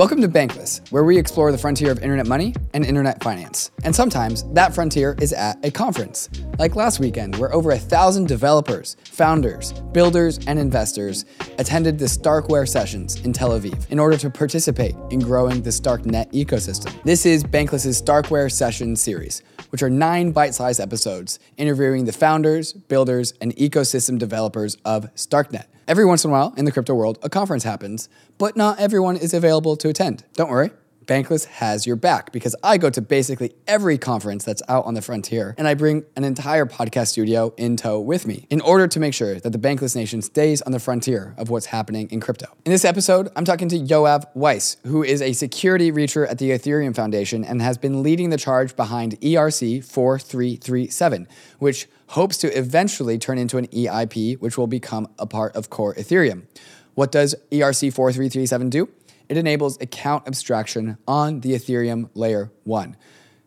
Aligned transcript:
Welcome 0.00 0.22
to 0.22 0.28
Bankless, 0.28 0.90
where 0.90 1.04
we 1.04 1.18
explore 1.18 1.52
the 1.52 1.58
frontier 1.58 1.92
of 1.92 2.02
internet 2.02 2.26
money 2.26 2.54
and 2.72 2.86
internet 2.86 3.22
finance. 3.22 3.70
And 3.84 3.94
sometimes 3.94 4.44
that 4.54 4.74
frontier 4.74 5.14
is 5.20 5.34
at 5.34 5.62
a 5.62 5.70
conference, 5.70 6.30
like 6.58 6.74
last 6.74 7.00
weekend, 7.00 7.36
where 7.36 7.52
over 7.52 7.72
a 7.72 7.78
thousand 7.78 8.26
developers, 8.26 8.96
founders, 9.04 9.72
builders, 9.92 10.38
and 10.46 10.58
investors 10.58 11.26
attended 11.58 11.98
the 11.98 12.06
Starkware 12.06 12.66
sessions 12.66 13.20
in 13.26 13.34
Tel 13.34 13.50
Aviv 13.50 13.90
in 13.90 13.98
order 13.98 14.16
to 14.16 14.30
participate 14.30 14.94
in 15.10 15.20
growing 15.20 15.60
the 15.60 15.68
StarkNet 15.68 16.32
ecosystem. 16.32 16.98
This 17.02 17.26
is 17.26 17.44
Bankless's 17.44 18.00
Starkware 18.00 18.50
Session 18.50 18.96
series, 18.96 19.42
which 19.68 19.82
are 19.82 19.90
nine 19.90 20.32
bite 20.32 20.54
sized 20.54 20.80
episodes 20.80 21.38
interviewing 21.58 22.06
the 22.06 22.12
founders, 22.12 22.72
builders, 22.72 23.34
and 23.42 23.54
ecosystem 23.56 24.18
developers 24.18 24.78
of 24.82 25.14
StarkNet. 25.14 25.66
Every 25.90 26.04
once 26.04 26.24
in 26.24 26.30
a 26.30 26.32
while 26.32 26.54
in 26.56 26.66
the 26.66 26.70
crypto 26.70 26.94
world, 26.94 27.18
a 27.20 27.28
conference 27.28 27.64
happens, 27.64 28.08
but 28.38 28.56
not 28.56 28.78
everyone 28.78 29.16
is 29.16 29.34
available 29.34 29.76
to 29.78 29.88
attend. 29.88 30.22
Don't 30.34 30.48
worry. 30.48 30.70
Bankless 31.10 31.46
has 31.46 31.88
your 31.88 31.96
back 31.96 32.30
because 32.30 32.54
I 32.62 32.78
go 32.78 32.88
to 32.88 33.02
basically 33.02 33.52
every 33.66 33.98
conference 33.98 34.44
that's 34.44 34.62
out 34.68 34.84
on 34.84 34.94
the 34.94 35.02
frontier 35.02 35.56
and 35.58 35.66
I 35.66 35.74
bring 35.74 36.04
an 36.14 36.22
entire 36.22 36.66
podcast 36.66 37.08
studio 37.08 37.52
in 37.56 37.76
tow 37.76 37.98
with 37.98 38.28
me 38.28 38.46
in 38.48 38.60
order 38.60 38.86
to 38.86 39.00
make 39.00 39.12
sure 39.12 39.40
that 39.40 39.50
the 39.50 39.58
Bankless 39.58 39.96
Nation 39.96 40.22
stays 40.22 40.62
on 40.62 40.70
the 40.70 40.78
frontier 40.78 41.34
of 41.36 41.50
what's 41.50 41.66
happening 41.66 42.08
in 42.12 42.20
crypto. 42.20 42.46
In 42.64 42.70
this 42.70 42.84
episode, 42.84 43.28
I'm 43.34 43.44
talking 43.44 43.68
to 43.70 43.76
Yoav 43.76 44.24
Weiss, 44.34 44.76
who 44.86 45.02
is 45.02 45.20
a 45.20 45.32
security 45.32 45.90
reacher 45.90 46.30
at 46.30 46.38
the 46.38 46.50
Ethereum 46.50 46.94
Foundation 46.94 47.44
and 47.44 47.60
has 47.60 47.76
been 47.76 48.04
leading 48.04 48.30
the 48.30 48.38
charge 48.38 48.76
behind 48.76 49.20
ERC 49.20 49.84
4337, 49.84 51.26
which 51.58 51.88
hopes 52.10 52.36
to 52.36 52.56
eventually 52.56 53.18
turn 53.18 53.36
into 53.36 53.58
an 53.58 53.66
EIP, 53.66 54.38
which 54.38 54.56
will 54.56 54.68
become 54.68 55.08
a 55.18 55.26
part 55.26 55.56
of 55.56 55.70
core 55.70 55.92
Ethereum. 55.96 56.42
What 56.94 57.12
does 57.12 57.34
ERC 57.50 57.92
4337 57.92 58.70
do? 58.70 58.88
It 59.30 59.36
enables 59.36 59.80
account 59.80 60.26
abstraction 60.26 60.98
on 61.06 61.40
the 61.40 61.52
Ethereum 61.52 62.10
layer 62.14 62.50
1. 62.64 62.96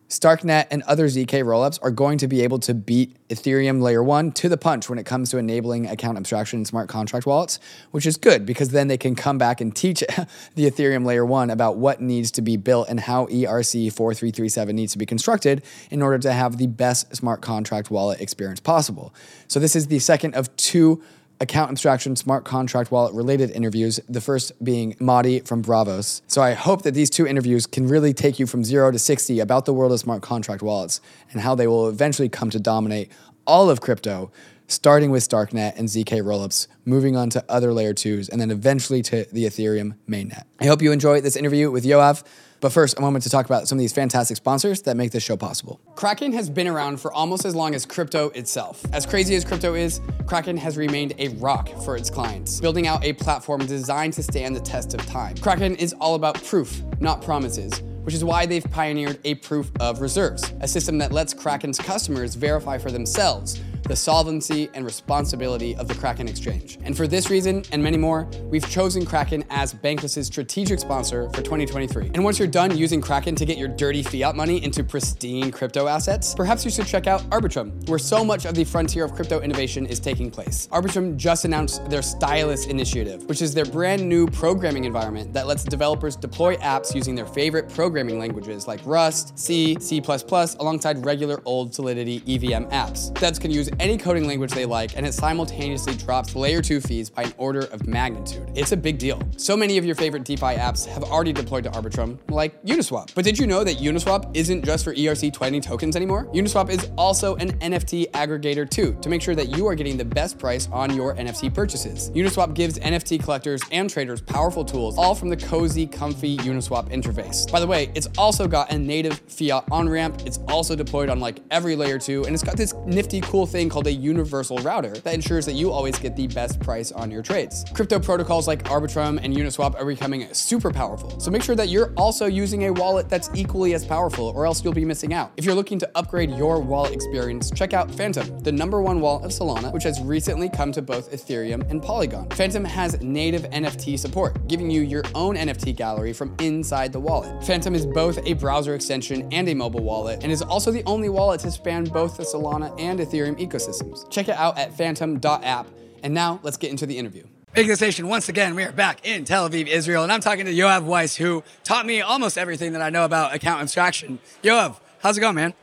Starknet 0.08 0.66
and 0.70 0.82
other 0.84 1.08
ZK 1.08 1.44
rollups 1.44 1.78
are 1.82 1.90
going 1.90 2.16
to 2.18 2.26
be 2.26 2.40
able 2.40 2.58
to 2.60 2.72
beat 2.72 3.16
Ethereum 3.28 3.82
layer 3.82 4.02
1 4.02 4.32
to 4.32 4.48
the 4.48 4.56
punch 4.56 4.88
when 4.88 4.98
it 4.98 5.04
comes 5.04 5.30
to 5.30 5.36
enabling 5.36 5.86
account 5.86 6.16
abstraction 6.16 6.60
in 6.60 6.64
smart 6.64 6.88
contract 6.88 7.26
wallets, 7.26 7.60
which 7.90 8.06
is 8.06 8.16
good 8.16 8.46
because 8.46 8.70
then 8.70 8.88
they 8.88 8.96
can 8.96 9.14
come 9.14 9.36
back 9.36 9.60
and 9.60 9.76
teach 9.76 10.00
the 10.54 10.70
Ethereum 10.70 11.04
layer 11.04 11.26
1 11.26 11.50
about 11.50 11.76
what 11.76 12.00
needs 12.00 12.30
to 12.30 12.40
be 12.40 12.56
built 12.56 12.88
and 12.88 13.00
how 13.00 13.26
ERC 13.26 13.92
4337 13.92 14.74
needs 14.74 14.92
to 14.92 14.98
be 14.98 15.04
constructed 15.04 15.62
in 15.90 16.00
order 16.00 16.18
to 16.18 16.32
have 16.32 16.56
the 16.56 16.66
best 16.66 17.14
smart 17.14 17.42
contract 17.42 17.90
wallet 17.90 18.22
experience 18.22 18.60
possible. 18.60 19.14
So 19.48 19.60
this 19.60 19.76
is 19.76 19.88
the 19.88 19.98
second 19.98 20.34
of 20.34 20.54
two 20.56 21.02
account 21.40 21.70
abstraction, 21.70 22.16
smart 22.16 22.44
contract 22.44 22.90
wallet 22.90 23.14
related 23.14 23.50
interviews, 23.50 24.00
the 24.08 24.20
first 24.20 24.52
being 24.64 24.96
Madi 25.00 25.40
from 25.40 25.62
Braavos. 25.62 26.22
So 26.26 26.42
I 26.42 26.52
hope 26.52 26.82
that 26.82 26.94
these 26.94 27.10
two 27.10 27.26
interviews 27.26 27.66
can 27.66 27.88
really 27.88 28.12
take 28.12 28.38
you 28.38 28.46
from 28.46 28.64
zero 28.64 28.90
to 28.90 28.98
60 28.98 29.40
about 29.40 29.64
the 29.64 29.72
world 29.72 29.92
of 29.92 30.00
smart 30.00 30.22
contract 30.22 30.62
wallets 30.62 31.00
and 31.32 31.40
how 31.40 31.54
they 31.54 31.66
will 31.66 31.88
eventually 31.88 32.28
come 32.28 32.50
to 32.50 32.60
dominate 32.60 33.10
all 33.46 33.68
of 33.68 33.80
crypto, 33.80 34.30
starting 34.66 35.10
with 35.10 35.28
Starknet 35.28 35.76
and 35.76 35.88
ZK 35.88 36.22
rollups, 36.22 36.66
moving 36.84 37.16
on 37.16 37.30
to 37.30 37.44
other 37.48 37.72
layer 37.72 37.94
twos, 37.94 38.28
and 38.28 38.40
then 38.40 38.50
eventually 38.50 39.02
to 39.02 39.26
the 39.32 39.44
Ethereum 39.44 39.96
mainnet. 40.08 40.44
I 40.60 40.66
hope 40.66 40.82
you 40.82 40.92
enjoy 40.92 41.20
this 41.20 41.36
interview 41.36 41.70
with 41.70 41.84
Yoav. 41.84 42.24
But 42.60 42.72
first, 42.72 42.96
a 42.98 43.02
moment 43.02 43.24
to 43.24 43.28
talk 43.28 43.44
about 43.44 43.68
some 43.68 43.76
of 43.76 43.80
these 43.80 43.92
fantastic 43.92 44.38
sponsors 44.38 44.80
that 44.82 44.96
make 44.96 45.10
this 45.10 45.22
show 45.22 45.36
possible. 45.36 45.82
Kraken 45.96 46.32
has 46.32 46.48
been 46.48 46.66
around 46.66 46.98
for 46.98 47.12
almost 47.12 47.44
as 47.44 47.54
long 47.54 47.74
as 47.74 47.84
crypto 47.84 48.30
itself. 48.30 48.82
As 48.90 49.04
crazy 49.04 49.34
as 49.34 49.44
crypto 49.44 49.74
is, 49.74 50.00
Kraken 50.26 50.56
has 50.56 50.78
remained 50.78 51.12
a 51.18 51.28
rock 51.28 51.68
for 51.84 51.94
its 51.94 52.08
clients, 52.08 52.60
building 52.60 52.86
out 52.86 53.04
a 53.04 53.12
platform 53.12 53.66
designed 53.66 54.14
to 54.14 54.22
stand 54.22 54.56
the 54.56 54.60
test 54.60 54.94
of 54.94 55.04
time. 55.04 55.36
Kraken 55.36 55.76
is 55.76 55.92
all 56.00 56.14
about 56.14 56.42
proof, 56.42 56.80
not 57.00 57.20
promises 57.20 57.82
which 58.04 58.14
is 58.14 58.22
why 58.22 58.44
they've 58.44 58.64
pioneered 58.70 59.18
a 59.24 59.34
proof 59.36 59.70
of 59.80 60.02
reserves, 60.02 60.52
a 60.60 60.68
system 60.68 60.98
that 60.98 61.10
lets 61.10 61.32
Kraken's 61.32 61.78
customers 61.78 62.34
verify 62.34 62.76
for 62.76 62.90
themselves 62.90 63.58
the 63.84 63.96
solvency 63.96 64.68
and 64.74 64.84
responsibility 64.84 65.76
of 65.76 65.88
the 65.88 65.94
Kraken 65.94 66.28
exchange. 66.28 66.78
And 66.84 66.96
for 66.96 67.06
this 67.06 67.30
reason 67.30 67.64
and 67.72 67.82
many 67.82 67.96
more, 67.96 68.28
we've 68.44 68.68
chosen 68.68 69.04
Kraken 69.04 69.44
as 69.50 69.72
Bankless's 69.72 70.26
strategic 70.26 70.80
sponsor 70.80 71.28
for 71.30 71.42
2023. 71.42 72.10
And 72.14 72.24
once 72.24 72.38
you're 72.38 72.48
done 72.48 72.76
using 72.76 73.00
Kraken 73.00 73.34
to 73.36 73.44
get 73.44 73.58
your 73.58 73.68
dirty 73.68 74.02
fiat 74.02 74.36
money 74.36 74.62
into 74.64 74.82
pristine 74.82 75.50
crypto 75.50 75.86
assets, 75.86 76.34
perhaps 76.34 76.64
you 76.64 76.70
should 76.70 76.86
check 76.86 77.06
out 77.06 77.22
Arbitrum, 77.30 77.88
where 77.88 77.98
so 77.98 78.24
much 78.24 78.46
of 78.46 78.54
the 78.54 78.64
frontier 78.64 79.04
of 79.04 79.12
crypto 79.12 79.40
innovation 79.40 79.86
is 79.86 80.00
taking 80.00 80.30
place. 80.30 80.68
Arbitrum 80.72 81.16
just 81.16 81.44
announced 81.44 81.88
their 81.90 82.02
Stylus 82.02 82.66
initiative, 82.66 83.24
which 83.24 83.42
is 83.42 83.54
their 83.54 83.64
brand 83.64 84.08
new 84.08 84.26
programming 84.26 84.84
environment 84.84 85.32
that 85.32 85.46
lets 85.46 85.64
developers 85.64 86.16
deploy 86.16 86.56
apps 86.56 86.94
using 86.94 87.14
their 87.14 87.26
favorite 87.26 87.68
programming 87.68 88.18
languages 88.18 88.66
like 88.66 88.80
Rust, 88.84 89.38
C, 89.38 89.76
C++, 89.80 90.00
alongside 90.00 91.04
regular 91.04 91.42
old 91.44 91.74
Solidity 91.74 92.22
EVM 92.26 92.64
apps. 92.70 93.12
Devs 93.14 93.40
can 93.40 93.50
use 93.50 93.68
any 93.80 93.98
coding 93.98 94.26
language 94.26 94.52
they 94.52 94.66
like, 94.66 94.96
and 94.96 95.06
it 95.06 95.14
simultaneously 95.14 95.94
drops 95.94 96.34
layer 96.34 96.62
2 96.62 96.80
fees 96.80 97.10
by 97.10 97.22
an 97.22 97.34
order 97.38 97.60
of 97.72 97.86
magnitude. 97.86 98.50
It's 98.54 98.72
a 98.72 98.76
big 98.76 98.98
deal. 98.98 99.20
So 99.36 99.56
many 99.56 99.78
of 99.78 99.84
your 99.84 99.94
favorite 99.94 100.24
DeFi 100.24 100.56
apps 100.56 100.86
have 100.86 101.04
already 101.04 101.32
deployed 101.32 101.64
to 101.64 101.70
Arbitrum, 101.70 102.18
like 102.30 102.62
Uniswap. 102.64 103.14
But 103.14 103.24
did 103.24 103.38
you 103.38 103.46
know 103.46 103.64
that 103.64 103.78
Uniswap 103.78 104.30
isn't 104.34 104.64
just 104.64 104.84
for 104.84 104.94
ERC20 104.94 105.62
tokens 105.62 105.96
anymore? 105.96 106.26
Uniswap 106.32 106.70
is 106.70 106.90
also 106.96 107.36
an 107.36 107.52
NFT 107.58 108.10
aggregator 108.10 108.68
too, 108.68 108.96
to 109.00 109.08
make 109.08 109.22
sure 109.22 109.34
that 109.34 109.56
you 109.56 109.66
are 109.66 109.74
getting 109.74 109.96
the 109.96 110.04
best 110.04 110.38
price 110.38 110.68
on 110.72 110.94
your 110.94 111.14
NFT 111.16 111.52
purchases. 111.52 112.10
Uniswap 112.10 112.54
gives 112.54 112.78
NFT 112.78 113.22
collectors 113.22 113.62
and 113.72 113.90
traders 113.90 114.20
powerful 114.20 114.64
tools, 114.64 114.98
all 114.98 115.14
from 115.14 115.28
the 115.28 115.36
cozy, 115.36 115.86
comfy 115.86 116.36
Uniswap 116.38 116.90
interface. 116.90 117.50
By 117.50 117.60
the 117.60 117.66
way, 117.66 117.90
it's 117.94 118.08
also 118.18 118.46
got 118.46 118.72
a 118.72 118.78
native 118.78 119.20
fiat 119.28 119.64
on 119.70 119.88
ramp. 119.88 120.22
It's 120.26 120.38
also 120.48 120.76
deployed 120.76 121.08
on 121.08 121.20
like 121.20 121.40
every 121.50 121.76
layer 121.76 121.98
2, 121.98 122.24
and 122.24 122.34
it's 122.34 122.44
got 122.44 122.56
this 122.56 122.74
nifty, 122.86 123.20
cool 123.20 123.46
thing 123.46 123.63
called 123.68 123.86
a 123.86 123.92
universal 123.92 124.58
router 124.58 124.90
that 124.90 125.14
ensures 125.14 125.46
that 125.46 125.54
you 125.54 125.70
always 125.70 125.98
get 125.98 126.16
the 126.16 126.26
best 126.28 126.60
price 126.60 126.92
on 126.92 127.10
your 127.10 127.22
trades. 127.22 127.64
Crypto 127.74 127.98
protocols 127.98 128.46
like 128.46 128.64
Arbitrum 128.64 129.18
and 129.22 129.34
Uniswap 129.34 129.74
are 129.74 129.84
becoming 129.84 130.32
super 130.32 130.70
powerful. 130.70 131.18
So 131.20 131.30
make 131.30 131.42
sure 131.42 131.56
that 131.56 131.68
you're 131.68 131.92
also 131.96 132.26
using 132.26 132.64
a 132.64 132.72
wallet 132.72 133.08
that's 133.08 133.30
equally 133.34 133.74
as 133.74 133.84
powerful 133.84 134.32
or 134.34 134.46
else 134.46 134.62
you'll 134.62 134.72
be 134.72 134.84
missing 134.84 135.14
out. 135.14 135.32
If 135.36 135.44
you're 135.44 135.54
looking 135.54 135.78
to 135.80 135.90
upgrade 135.94 136.30
your 136.30 136.60
wallet 136.60 136.92
experience, 136.92 137.50
check 137.50 137.72
out 137.72 137.90
Phantom, 137.90 138.38
the 138.40 138.52
number 138.52 138.82
one 138.82 139.00
wallet 139.00 139.24
of 139.24 139.30
Solana, 139.30 139.72
which 139.72 139.84
has 139.84 140.00
recently 140.00 140.48
come 140.48 140.72
to 140.72 140.82
both 140.82 141.12
Ethereum 141.12 141.68
and 141.70 141.82
Polygon. 141.82 142.28
Phantom 142.30 142.64
has 142.64 143.00
native 143.00 143.42
NFT 143.50 143.98
support, 143.98 144.46
giving 144.48 144.70
you 144.70 144.82
your 144.82 145.04
own 145.14 145.36
NFT 145.36 145.76
gallery 145.76 146.12
from 146.12 146.34
inside 146.40 146.92
the 146.92 147.00
wallet. 147.00 147.44
Phantom 147.44 147.74
is 147.74 147.86
both 147.86 148.18
a 148.24 148.34
browser 148.34 148.74
extension 148.74 149.28
and 149.32 149.48
a 149.48 149.54
mobile 149.54 149.82
wallet, 149.82 150.22
and 150.22 150.32
is 150.32 150.42
also 150.42 150.70
the 150.70 150.82
only 150.84 151.08
wallet 151.08 151.40
to 151.40 151.50
span 151.50 151.84
both 151.84 152.16
the 152.16 152.22
Solana 152.22 152.74
and 152.80 153.00
Ethereum 153.00 153.38
ecosystems. 153.54 154.10
Check 154.10 154.28
it 154.28 154.36
out 154.36 154.58
at 154.58 154.76
phantom.app. 154.76 155.66
And 156.02 156.12
now 156.12 156.40
let's 156.42 156.56
get 156.56 156.70
into 156.70 156.86
the 156.86 156.98
interview. 156.98 157.24
Big 157.54 157.68
Nation, 157.68 158.08
once 158.08 158.28
again, 158.28 158.56
we 158.56 158.64
are 158.64 158.72
back 158.72 159.06
in 159.06 159.24
Tel 159.24 159.48
Aviv, 159.48 159.68
Israel, 159.68 160.02
and 160.02 160.10
I'm 160.10 160.20
talking 160.20 160.44
to 160.46 160.52
Yoav 160.52 160.82
Weiss, 160.82 161.14
who 161.14 161.44
taught 161.62 161.86
me 161.86 162.00
almost 162.00 162.36
everything 162.36 162.72
that 162.72 162.82
I 162.82 162.90
know 162.90 163.04
about 163.04 163.32
account 163.32 163.62
abstraction. 163.62 164.18
Yoav, 164.42 164.76
how's 164.98 165.16
it 165.16 165.20
going, 165.20 165.36
man? 165.36 165.54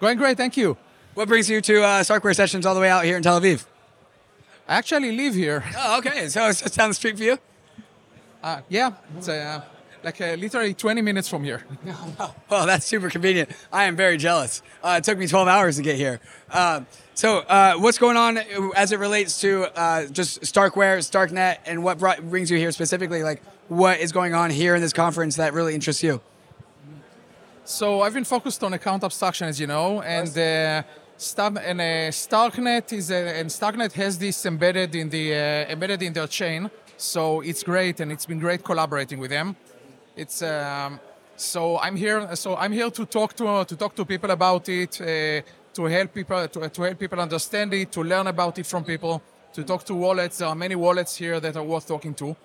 Going 0.00 0.16
great, 0.16 0.38
thank 0.38 0.56
you. 0.56 0.78
What 1.12 1.28
brings 1.28 1.50
you 1.50 1.60
to 1.60 1.82
uh, 1.82 2.02
Starkware 2.02 2.34
sessions 2.34 2.64
all 2.64 2.74
the 2.74 2.80
way 2.80 2.88
out 2.88 3.04
here 3.04 3.18
in 3.18 3.22
Tel 3.22 3.38
Aviv? 3.38 3.66
I 4.66 4.76
actually 4.76 5.12
live 5.14 5.34
here. 5.34 5.62
Oh, 5.76 5.98
okay. 5.98 6.28
So 6.28 6.46
it's 6.48 6.62
just 6.62 6.76
down 6.76 6.88
the 6.88 6.94
street 6.94 7.18
for 7.18 7.24
you? 7.24 7.38
Uh, 8.42 8.60
yeah, 8.68 8.92
it's 9.16 9.28
uh, 9.28 9.62
like 10.02 10.20
uh, 10.20 10.34
literally 10.34 10.74
20 10.74 11.02
minutes 11.02 11.28
from 11.28 11.44
here. 11.44 11.62
well, 12.50 12.66
that's 12.66 12.86
super 12.86 13.10
convenient. 13.10 13.50
I 13.72 13.84
am 13.84 13.96
very 13.96 14.16
jealous. 14.16 14.62
Uh, 14.82 14.96
it 14.98 15.04
took 15.04 15.18
me 15.18 15.26
12 15.26 15.48
hours 15.48 15.76
to 15.76 15.82
get 15.82 15.96
here. 15.96 16.20
Uh, 16.50 16.82
so, 17.14 17.38
uh, 17.38 17.74
what's 17.74 17.98
going 17.98 18.16
on 18.16 18.38
as 18.76 18.92
it 18.92 18.98
relates 18.98 19.40
to 19.40 19.64
uh, 19.76 20.06
just 20.06 20.42
Starkware, 20.42 20.98
Starknet, 20.98 21.58
and 21.66 21.82
what 21.82 21.98
brought, 21.98 22.22
brings 22.30 22.50
you 22.50 22.58
here 22.58 22.70
specifically? 22.70 23.22
Like, 23.22 23.42
what 23.68 23.98
is 23.98 24.12
going 24.12 24.34
on 24.34 24.50
here 24.50 24.74
in 24.74 24.80
this 24.80 24.92
conference 24.92 25.36
that 25.36 25.52
really 25.52 25.74
interests 25.74 26.02
you? 26.02 26.20
So, 27.64 28.02
I've 28.02 28.14
been 28.14 28.24
focused 28.24 28.62
on 28.62 28.72
account 28.72 29.02
abstraction, 29.02 29.48
as 29.48 29.60
you 29.60 29.66
know, 29.66 30.00
and 30.02 30.28
uh, 30.38 30.82
Star- 31.16 31.58
and 31.58 31.80
uh, 31.80 32.12
Starknet 32.12 32.92
is 32.92 33.10
and 33.10 33.50
Starknet 33.50 33.92
has 33.94 34.16
this 34.18 34.46
embedded 34.46 34.94
in 34.94 35.08
the 35.08 35.32
embedded 35.32 36.02
in 36.02 36.12
their 36.12 36.28
chain. 36.28 36.70
So 36.96 37.40
it's 37.40 37.62
great, 37.62 38.00
and 38.00 38.10
it's 38.10 38.26
been 38.26 38.40
great 38.40 38.64
collaborating 38.64 39.18
with 39.18 39.30
them. 39.30 39.56
It's 40.18 40.42
um, 40.42 40.98
so 41.36 41.78
I'm 41.78 41.94
here. 41.94 42.34
So 42.34 42.56
I'm 42.56 42.72
here 42.72 42.90
to 42.90 43.06
talk 43.06 43.34
to 43.36 43.64
to 43.64 43.76
talk 43.76 43.94
to 43.94 44.04
people 44.04 44.32
about 44.32 44.68
it, 44.68 45.00
uh, 45.00 45.42
to 45.74 45.84
help 45.84 46.12
people 46.12 46.48
to, 46.48 46.68
to 46.68 46.82
help 46.82 46.98
people 46.98 47.20
understand 47.20 47.72
it, 47.72 47.92
to 47.92 48.02
learn 48.02 48.26
about 48.26 48.58
it 48.58 48.66
from 48.66 48.82
people, 48.82 49.22
to 49.52 49.62
talk 49.62 49.84
to 49.84 49.94
wallets. 49.94 50.38
There 50.38 50.48
are 50.48 50.56
many 50.56 50.74
wallets 50.74 51.14
here 51.14 51.38
that 51.38 51.56
are 51.56 51.62
worth 51.62 51.86
talking 51.86 52.14
to. 52.14 52.36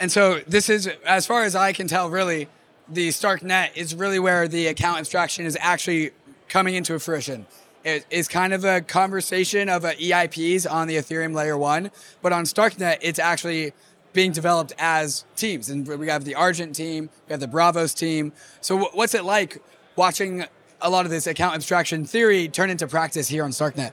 And 0.00 0.10
so 0.10 0.40
this 0.48 0.70
is, 0.70 0.88
as 1.04 1.26
far 1.26 1.44
as 1.44 1.54
I 1.54 1.74
can 1.74 1.86
tell, 1.86 2.08
really, 2.08 2.48
the 2.88 3.08
Starknet 3.08 3.76
is 3.76 3.94
really 3.94 4.18
where 4.18 4.48
the 4.48 4.66
account 4.68 4.98
abstraction 4.98 5.44
is 5.44 5.56
actually 5.60 6.12
coming 6.48 6.74
into 6.76 6.98
fruition. 6.98 7.46
It 7.84 8.06
is 8.10 8.26
kind 8.26 8.54
of 8.54 8.64
a 8.64 8.80
conversation 8.80 9.68
of 9.68 9.82
EIPs 9.82 10.66
on 10.70 10.88
the 10.88 10.96
Ethereum 10.96 11.34
layer 11.34 11.58
one, 11.58 11.90
but 12.22 12.32
on 12.32 12.44
Starknet, 12.44 12.98
it's 13.02 13.18
actually 13.18 13.74
being 14.16 14.32
developed 14.32 14.72
as 14.78 15.26
teams. 15.36 15.64
And 15.68 15.86
we 15.86 16.08
have 16.08 16.24
the 16.24 16.34
Argent 16.34 16.74
team, 16.74 17.10
we 17.26 17.30
have 17.34 17.42
the 17.46 17.52
Braavos 17.56 17.92
team. 18.04 18.32
So, 18.68 18.72
what's 18.98 19.14
it 19.20 19.24
like 19.36 19.52
watching 20.04 20.32
a 20.80 20.88
lot 20.94 21.04
of 21.06 21.10
this 21.16 21.26
account 21.32 21.54
abstraction 21.58 22.00
theory 22.14 22.42
turn 22.48 22.68
into 22.74 22.86
practice 22.98 23.26
here 23.34 23.44
on 23.48 23.50
Starknet? 23.60 23.92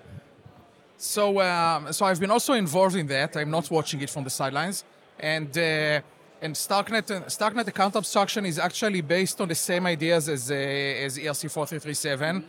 So, 0.97 1.23
um, 1.41 1.91
so 1.91 2.01
I've 2.07 2.21
been 2.25 2.35
also 2.37 2.53
involved 2.53 2.95
in 2.95 3.07
that. 3.07 3.35
I'm 3.35 3.51
not 3.57 3.69
watching 3.77 3.99
it 4.05 4.09
from 4.09 4.23
the 4.23 4.33
sidelines, 4.41 4.77
and 5.19 5.51
uh, 5.57 6.43
and 6.45 6.51
Starknet 6.67 7.07
Starknet 7.39 7.67
account 7.73 7.93
abstraction 8.01 8.45
is 8.51 8.57
actually 8.67 9.01
based 9.17 9.37
on 9.41 9.47
the 9.53 9.59
same 9.69 9.85
ideas 9.95 10.23
as 10.35 10.41
uh, 10.49 11.05
as 11.05 11.11
ERC 11.17 11.41
4337. 11.51 12.45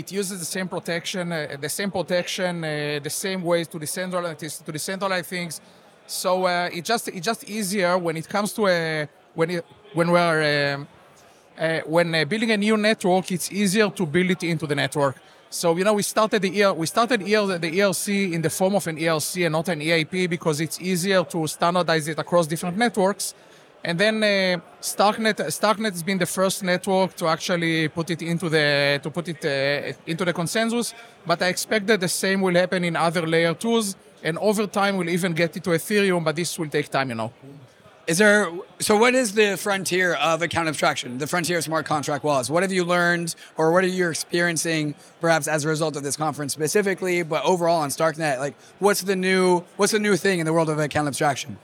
It 0.00 0.12
uses 0.20 0.36
the 0.44 0.50
same 0.56 0.68
protection, 0.68 1.24
uh, 1.32 1.56
the 1.66 1.72
same 1.78 1.90
protection, 1.90 2.52
uh, 2.62 2.68
the 3.08 3.14
same 3.24 3.40
ways 3.50 3.66
to 3.72 3.78
decentralize 3.84 4.64
to 4.66 4.72
decentralize 4.78 5.26
things. 5.36 5.54
So 6.06 6.46
uh, 6.46 6.70
it 6.72 6.84
just 6.84 7.08
it's 7.08 7.24
just 7.24 7.48
easier 7.48 7.98
when 7.98 8.16
it 8.16 8.28
comes 8.28 8.52
to 8.54 8.66
a 8.68 9.08
when 9.34 9.50
it, 9.50 9.64
when 9.92 10.10
we're 10.10 10.74
um, 10.74 10.88
uh, 11.58 11.80
when 11.86 12.14
uh, 12.14 12.24
building 12.24 12.50
a 12.50 12.56
new 12.56 12.76
network, 12.76 13.32
it's 13.32 13.50
easier 13.50 13.90
to 13.90 14.06
build 14.06 14.30
it 14.30 14.42
into 14.42 14.66
the 14.66 14.74
network. 14.74 15.16
So 15.50 15.76
you 15.76 15.84
know, 15.84 15.94
we 15.94 16.02
started 16.02 16.42
the 16.42 16.62
ER, 16.62 16.74
we 16.74 16.86
started 16.86 17.20
the 17.20 17.32
ERC 17.32 18.32
in 18.32 18.42
the 18.42 18.50
form 18.50 18.74
of 18.74 18.86
an 18.86 18.96
ERC 18.96 19.46
and 19.46 19.52
not 19.52 19.68
an 19.68 19.80
EIP 19.80 20.28
because 20.28 20.60
it's 20.60 20.80
easier 20.80 21.24
to 21.24 21.46
standardize 21.46 22.08
it 22.08 22.18
across 22.18 22.46
different 22.46 22.76
networks. 22.76 23.34
And 23.84 23.98
then 23.98 24.22
uh, 24.22 24.60
Starknet, 24.80 25.36
Starknet 25.36 25.92
has 25.92 26.02
been 26.02 26.18
the 26.18 26.26
first 26.26 26.64
network 26.64 27.14
to 27.16 27.28
actually 27.28 27.88
put 27.88 28.10
it 28.10 28.20
into 28.20 28.48
the 28.48 28.98
to 29.02 29.10
put 29.10 29.28
it 29.28 29.44
uh, 29.44 29.96
into 30.06 30.24
the 30.24 30.32
consensus. 30.32 30.92
But 31.24 31.40
I 31.40 31.46
expect 31.46 31.86
that 31.86 32.00
the 32.00 32.08
same 32.08 32.40
will 32.40 32.54
happen 32.54 32.82
in 32.82 32.96
other 32.96 33.24
layer 33.26 33.54
twos, 33.54 33.94
and 34.26 34.36
over 34.38 34.66
time 34.66 34.96
we'll 34.96 35.08
even 35.08 35.32
get 35.32 35.56
it 35.56 35.62
to 35.64 35.70
Ethereum. 35.70 36.22
But 36.24 36.34
this 36.36 36.58
will 36.58 36.68
take 36.68 36.90
time, 36.90 37.08
you 37.10 37.14
know. 37.14 37.32
Is 38.06 38.18
there 38.18 38.52
so? 38.78 38.96
What 38.96 39.14
is 39.14 39.34
the 39.34 39.56
frontier 39.56 40.14
of 40.14 40.40
account 40.40 40.68
abstraction? 40.68 41.18
The 41.18 41.26
frontier 41.26 41.58
of 41.58 41.64
smart 41.64 41.86
contract 41.86 42.22
wallets. 42.22 42.48
What 42.48 42.62
have 42.62 42.72
you 42.72 42.84
learned, 42.84 43.34
or 43.56 43.72
what 43.72 43.82
are 43.82 43.94
you 44.00 44.08
experiencing, 44.08 44.94
perhaps 45.20 45.48
as 45.48 45.64
a 45.64 45.68
result 45.68 45.96
of 45.96 46.02
this 46.04 46.16
conference 46.16 46.52
specifically, 46.52 47.24
but 47.24 47.44
overall 47.44 47.80
on 47.80 47.88
Starknet? 47.88 48.38
Like, 48.38 48.54
what's 48.78 49.02
the 49.02 49.16
new 49.16 49.64
what's 49.76 49.92
the 49.92 49.98
new 49.98 50.16
thing 50.16 50.38
in 50.38 50.46
the 50.46 50.52
world 50.52 50.70
of 50.70 50.78
account 50.78 51.08
abstraction? 51.08 51.58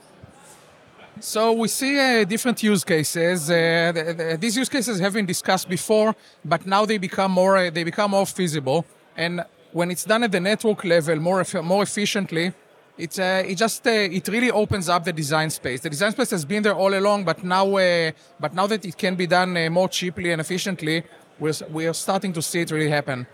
So 1.21 1.53
we 1.53 1.69
see 1.69 1.97
uh, 1.97 2.25
different 2.25 2.61
use 2.61 2.83
cases. 2.83 3.49
Uh, 3.49 3.93
the, 3.95 4.03
the, 4.13 4.37
these 4.37 4.57
use 4.57 4.67
cases 4.67 4.99
have 4.99 5.13
been 5.13 5.25
discussed 5.25 5.69
before, 5.69 6.13
but 6.43 6.65
now 6.65 6.83
they 6.85 6.97
become 6.97 7.31
more 7.31 7.55
uh, 7.55 7.69
they 7.69 7.85
become 7.85 8.11
more 8.11 8.25
feasible. 8.25 8.85
And 9.15 9.45
when 9.73 9.91
it's 9.91 10.05
done 10.05 10.23
at 10.23 10.31
the 10.31 10.39
network 10.39 10.83
level 10.83 11.15
more 11.17 11.43
more 11.63 11.83
efficiently, 11.83 12.53
it, 12.97 13.19
uh, 13.19 13.43
it 13.45 13.55
just 13.55 13.85
uh, 13.87 13.89
it 13.89 14.27
really 14.27 14.51
opens 14.51 14.87
up 14.87 15.03
the 15.03 15.13
design 15.13 15.49
space. 15.49 15.81
The 15.81 15.89
design 15.89 16.11
space 16.11 16.29
has 16.29 16.45
been 16.45 16.63
there 16.63 16.75
all 16.75 16.93
along, 16.93 17.25
but 17.25 17.43
now 17.43 17.75
uh, 17.75 18.11
but 18.39 18.53
now 18.53 18.67
that 18.67 18.85
it 18.85 18.97
can 18.97 19.15
be 19.15 19.27
done 19.27 19.57
uh, 19.57 19.69
more 19.69 19.89
cheaply 19.89 20.31
and 20.31 20.39
efficiently, 20.39 21.03
we're 21.39 21.53
we're 21.69 21.93
starting 21.93 22.33
to 22.33 22.41
see 22.41 22.61
it 22.61 22.71
really 22.71 22.89
happen. 22.89 23.27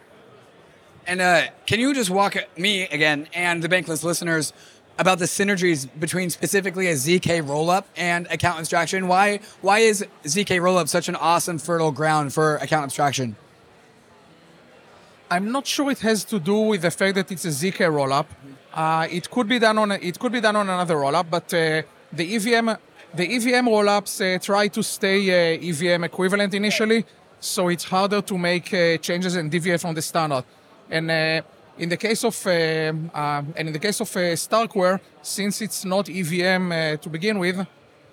And 1.05 1.21
uh, 1.21 1.47
can 1.65 1.79
you 1.79 1.93
just 1.93 2.09
walk 2.09 2.35
me 2.57 2.83
again 2.83 3.27
and 3.33 3.63
the 3.63 3.67
Bankless 3.67 4.03
listeners 4.03 4.53
about 4.97 5.17
the 5.17 5.25
synergies 5.25 5.87
between 5.99 6.29
specifically 6.29 6.87
a 6.87 6.93
zk 6.93 7.41
rollup 7.41 7.85
and 7.97 8.27
account 8.27 8.59
abstraction? 8.59 9.07
Why 9.07 9.39
why 9.61 9.79
is 9.79 10.05
zk 10.23 10.61
rollup 10.61 10.87
such 10.87 11.09
an 11.09 11.15
awesome 11.15 11.57
fertile 11.57 11.91
ground 11.91 12.33
for 12.33 12.57
account 12.57 12.85
abstraction? 12.85 13.35
I'm 15.31 15.51
not 15.51 15.67
sure 15.67 15.91
it 15.91 15.99
has 15.99 16.23
to 16.25 16.39
do 16.39 16.59
with 16.59 16.81
the 16.81 16.89
fact 16.89 17.13
that 17.13 17.31
it's 17.31 17.45
a 17.45 17.49
zk 17.49 17.77
rollup. 17.77 18.25
Uh, 18.73 19.07
it 19.11 19.29
could 19.29 19.47
be 19.47 19.59
done 19.59 19.77
on 19.77 19.91
a, 19.91 19.95
it 19.95 20.17
could 20.17 20.31
be 20.31 20.41
done 20.41 20.55
on 20.55 20.67
another 20.67 20.95
rollup, 20.95 21.29
but 21.29 21.53
uh, 21.53 21.83
the 22.11 22.35
EVM 22.35 22.69
the 23.13 23.35
EVM 23.35 23.67
rollups 23.67 24.13
uh, 24.21 24.39
try 24.39 24.67
to 24.67 24.81
stay 24.81 25.19
uh, 25.29 25.69
EVM 25.69 26.03
equivalent 26.03 26.53
initially, 26.55 27.05
so 27.39 27.67
it's 27.67 27.83
harder 27.83 28.21
to 28.21 28.37
make 28.39 28.73
uh, 28.73 28.97
changes 28.97 29.35
and 29.35 29.51
deviate 29.51 29.81
from 29.81 29.93
the 29.93 30.01
standard. 30.01 30.45
And 30.89 31.11
uh, 31.11 31.41
in 31.77 31.89
the 31.89 31.97
case 31.97 32.23
of 32.23 32.35
and 32.47 33.67
in 33.67 33.73
the 33.73 33.79
case 33.79 33.99
of 34.01 34.09
Starkware, 34.09 34.99
since 35.21 35.61
it's 35.61 35.85
not 35.85 36.09
EVM 36.09 36.97
to 37.01 37.09
begin 37.09 37.37
with, 37.37 37.67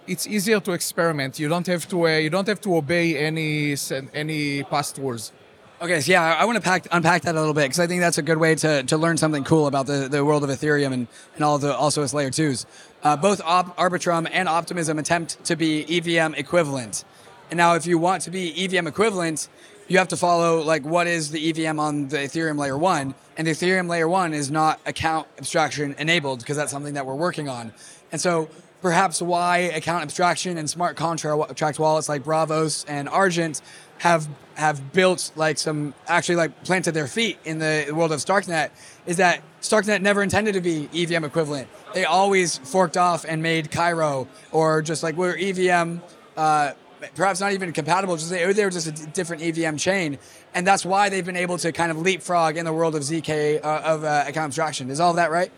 it's 0.07 0.27
easier 0.27 0.61
to 0.61 0.73
experiment. 0.73 1.39
You 1.39 1.49
don't 1.49 1.67
have 1.67 1.89
to 1.89 2.07
you 2.23 2.31
don't 2.31 2.47
have 2.47 2.61
to 2.61 2.77
obey 2.77 3.17
any 3.17 3.75
any 4.13 4.63
past 4.65 4.99
rules. 4.99 5.33
Okay, 5.79 6.01
so 6.01 6.11
yeah, 6.11 6.35
I 6.35 6.47
want 6.47 6.57
to 6.57 6.63
pack, 6.63 6.87
unpack 6.91 7.23
that 7.23 7.35
a 7.35 7.39
little 7.39 7.53
bit 7.53 7.65
because 7.65 7.81
I 7.81 7.87
think 7.87 8.01
that's 8.01 8.17
a 8.17 8.23
good 8.23 8.39
way 8.39 8.55
to, 8.55 8.83
to 8.85 8.97
learn 8.97 9.19
something 9.19 9.45
cool 9.45 9.67
about 9.67 9.87
the, 9.87 10.09
the 10.09 10.25
world 10.25 10.43
of 10.43 10.49
Ethereum 10.49 10.95
and, 10.95 11.07
and 11.35 11.45
all 11.45 11.59
the 11.59 11.77
also 11.77 12.03
its 12.03 12.15
layer 12.15 12.31
twos. 12.31 12.65
Uh, 13.03 13.15
both 13.15 13.43
Op- 13.45 13.77
Arbitrum 13.77 14.27
and 14.33 14.49
Optimism 14.49 14.99
attempt 14.99 15.45
to 15.45 15.55
be 15.55 15.85
EVM 15.99 16.33
equivalent. 16.33 17.05
And 17.51 17.59
now, 17.59 17.75
if 17.75 17.87
you 17.87 17.99
want 17.99 18.23
to 18.23 18.31
be 18.31 18.65
EVM 18.65 18.87
equivalent, 18.87 19.51
you 19.87 19.99
have 19.99 20.09
to 20.09 20.17
follow 20.17 20.63
like 20.63 20.83
what 20.83 21.07
is 21.07 21.31
the 21.31 21.51
EVM 21.51 21.79
on 21.79 22.09
the 22.09 22.17
Ethereum 22.17 22.59
layer 22.59 22.79
one, 22.79 23.15
and 23.37 23.47
the 23.47 23.51
Ethereum 23.51 23.87
layer 23.87 24.09
one 24.09 24.33
is 24.33 24.51
not 24.51 24.81
account 24.87 25.29
abstraction 25.37 25.95
enabled 25.99 26.39
because 26.39 26.57
that's 26.57 26.73
something 26.73 26.95
that 26.95 27.05
we're 27.05 27.15
working 27.15 27.51
on. 27.51 27.75
And 28.13 28.19
so 28.19 28.49
perhaps 28.81 29.21
why 29.21 29.59
account 29.59 30.03
abstraction 30.05 30.57
and 30.57 30.71
smart 30.71 30.97
contract 30.97 31.79
wallets 31.79 32.09
like 32.09 32.23
Braavos 32.25 32.85
and 32.89 33.11
Argent 33.11 33.61
have 33.99 34.29
have 34.57 34.93
built 34.93 35.31
like 35.37 35.59
some 35.59 35.93
actually 36.07 36.37
like 36.37 36.65
planted 36.65 36.93
their 36.93 37.07
feet 37.07 37.39
in 37.45 37.59
the 37.59 37.91
world 37.93 38.11
of 38.11 38.21
Starknet 38.21 38.71
is 39.05 39.19
that 39.19 39.43
Starknet 39.61 40.01
never 40.01 40.23
intended 40.23 40.55
to 40.55 40.61
be 40.61 40.89
EVM 40.95 41.25
equivalent. 41.25 41.69
They 41.93 42.05
always 42.05 42.57
forked 42.59 42.97
off 42.97 43.25
and 43.27 43.43
made 43.43 43.71
Cairo 43.71 44.29
or 44.53 44.83
just 44.83 45.03
like 45.03 45.17
we're 45.17 45.37
EVM. 45.37 45.99
Uh, 46.37 46.73
perhaps 47.15 47.41
not 47.41 47.53
even 47.53 47.73
compatible. 47.73 48.17
Just 48.17 48.31
they, 48.31 48.51
they 48.53 48.65
were 48.65 48.71
just 48.71 48.87
a 48.87 49.07
different 49.09 49.43
EVM 49.43 49.77
chain, 49.77 50.19
and 50.55 50.67
that's 50.67 50.85
why 50.85 51.09
they've 51.09 51.25
been 51.25 51.37
able 51.37 51.59
to 51.59 51.73
kind 51.73 51.91
of 51.91 51.99
leapfrog 51.99 52.57
in 52.57 52.65
the 52.65 52.73
world 52.73 52.95
of 52.95 53.03
zk 53.03 53.63
uh, 53.63 53.81
of 53.85 54.05
uh, 54.05 54.25
account 54.27 54.51
abstraction. 54.51 54.91
Is 54.91 55.01
all 55.01 55.11
of 55.11 55.17
that 55.17 55.31
right? 55.31 55.51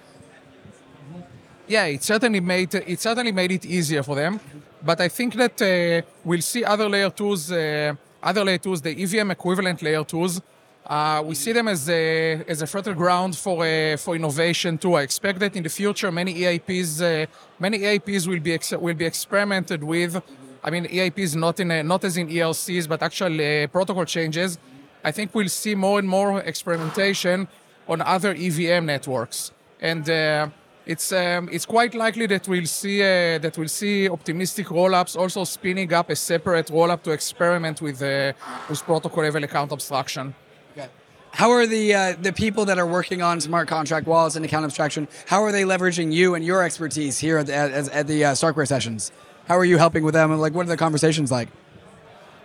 Yeah, 1.66 1.84
it 1.84 2.02
certainly 2.02 2.40
made 2.40 2.74
it 2.74 3.00
certainly 3.00 3.32
made 3.32 3.52
it 3.52 3.64
easier 3.66 4.02
for 4.02 4.16
them, 4.16 4.40
but 4.82 5.00
I 5.00 5.08
think 5.08 5.34
that 5.34 5.60
uh, 5.62 6.06
we'll 6.24 6.40
see 6.40 6.64
other 6.64 6.88
layer 6.88 7.10
twos 7.10 7.52
uh, 7.52 7.94
other 8.22 8.44
layer 8.44 8.58
twos, 8.58 8.80
the 8.82 8.90
EVM 9.02 9.30
equivalent 9.30 9.82
layer 9.82 10.04
twos, 10.04 10.40
uh, 10.86 11.22
we 11.24 11.34
see 11.34 11.52
them 11.52 11.68
as 11.68 11.88
a, 11.90 12.42
as 12.48 12.62
a 12.62 12.66
fertile 12.66 12.94
ground 12.94 13.36
for, 13.36 13.64
uh, 13.64 13.96
for 13.96 14.16
innovation 14.16 14.78
too. 14.78 14.94
I 14.94 15.02
expect 15.02 15.38
that 15.40 15.54
in 15.54 15.62
the 15.62 15.68
future, 15.68 16.10
many 16.10 16.34
EIPs, 16.34 17.02
uh, 17.02 17.26
many 17.58 17.78
EIPs 17.80 18.26
will 18.26 18.40
be, 18.40 18.54
ex- 18.54 18.72
will 18.72 18.94
be 18.94 19.04
experimented 19.04 19.84
with. 19.84 20.22
I 20.64 20.70
mean, 20.70 20.86
EIPs 20.86 21.36
not, 21.36 21.60
in 21.60 21.70
a, 21.70 21.82
not 21.82 22.04
as 22.04 22.16
in 22.16 22.28
ERCs, 22.28 22.88
but 22.88 23.02
actual 23.02 23.34
uh, 23.40 23.66
protocol 23.66 24.06
changes. 24.06 24.58
I 25.04 25.12
think 25.12 25.34
we'll 25.34 25.48
see 25.48 25.74
more 25.74 25.98
and 25.98 26.08
more 26.08 26.40
experimentation 26.40 27.48
on 27.86 28.00
other 28.02 28.34
EVM 28.34 28.86
networks. 28.86 29.52
And 29.80 30.08
uh, 30.08 30.48
it's 30.88 31.12
um, 31.12 31.48
it's 31.52 31.66
quite 31.66 31.94
likely 31.94 32.26
that 32.26 32.48
we'll 32.48 32.66
see 32.66 33.02
uh, 33.02 33.38
that 33.38 33.58
we'll 33.58 33.68
see 33.68 34.08
optimistic 34.08 34.68
rollups 34.68 35.16
also 35.16 35.44
spinning 35.44 35.92
up 35.92 36.08
a 36.08 36.16
separate 36.16 36.68
rollup 36.68 37.02
to 37.02 37.10
experiment 37.10 37.82
with 37.82 38.02
uh, 38.02 38.32
with 38.70 38.82
protocol 38.84 39.22
level 39.22 39.44
account 39.44 39.70
abstraction. 39.70 40.34
Okay. 40.72 40.88
How 41.32 41.50
are 41.50 41.66
the 41.66 41.94
uh, 41.94 42.14
the 42.22 42.32
people 42.32 42.64
that 42.64 42.78
are 42.78 42.86
working 42.86 43.20
on 43.20 43.38
smart 43.40 43.68
contract 43.68 44.06
wallets 44.06 44.34
and 44.36 44.44
account 44.46 44.64
abstraction? 44.64 45.08
How 45.26 45.42
are 45.42 45.52
they 45.52 45.64
leveraging 45.64 46.10
you 46.10 46.34
and 46.34 46.42
your 46.42 46.62
expertise 46.64 47.18
here 47.18 47.36
at 47.36 47.46
the, 47.46 47.54
at, 47.54 47.88
at 47.90 48.06
the 48.06 48.24
uh, 48.24 48.32
Starkware 48.32 48.66
sessions? 48.66 49.12
How 49.46 49.58
are 49.58 49.66
you 49.66 49.76
helping 49.76 50.04
with 50.04 50.14
them? 50.14 50.32
Like, 50.38 50.54
what 50.54 50.64
are 50.66 50.70
the 50.70 50.76
conversations 50.78 51.30
like? 51.30 51.48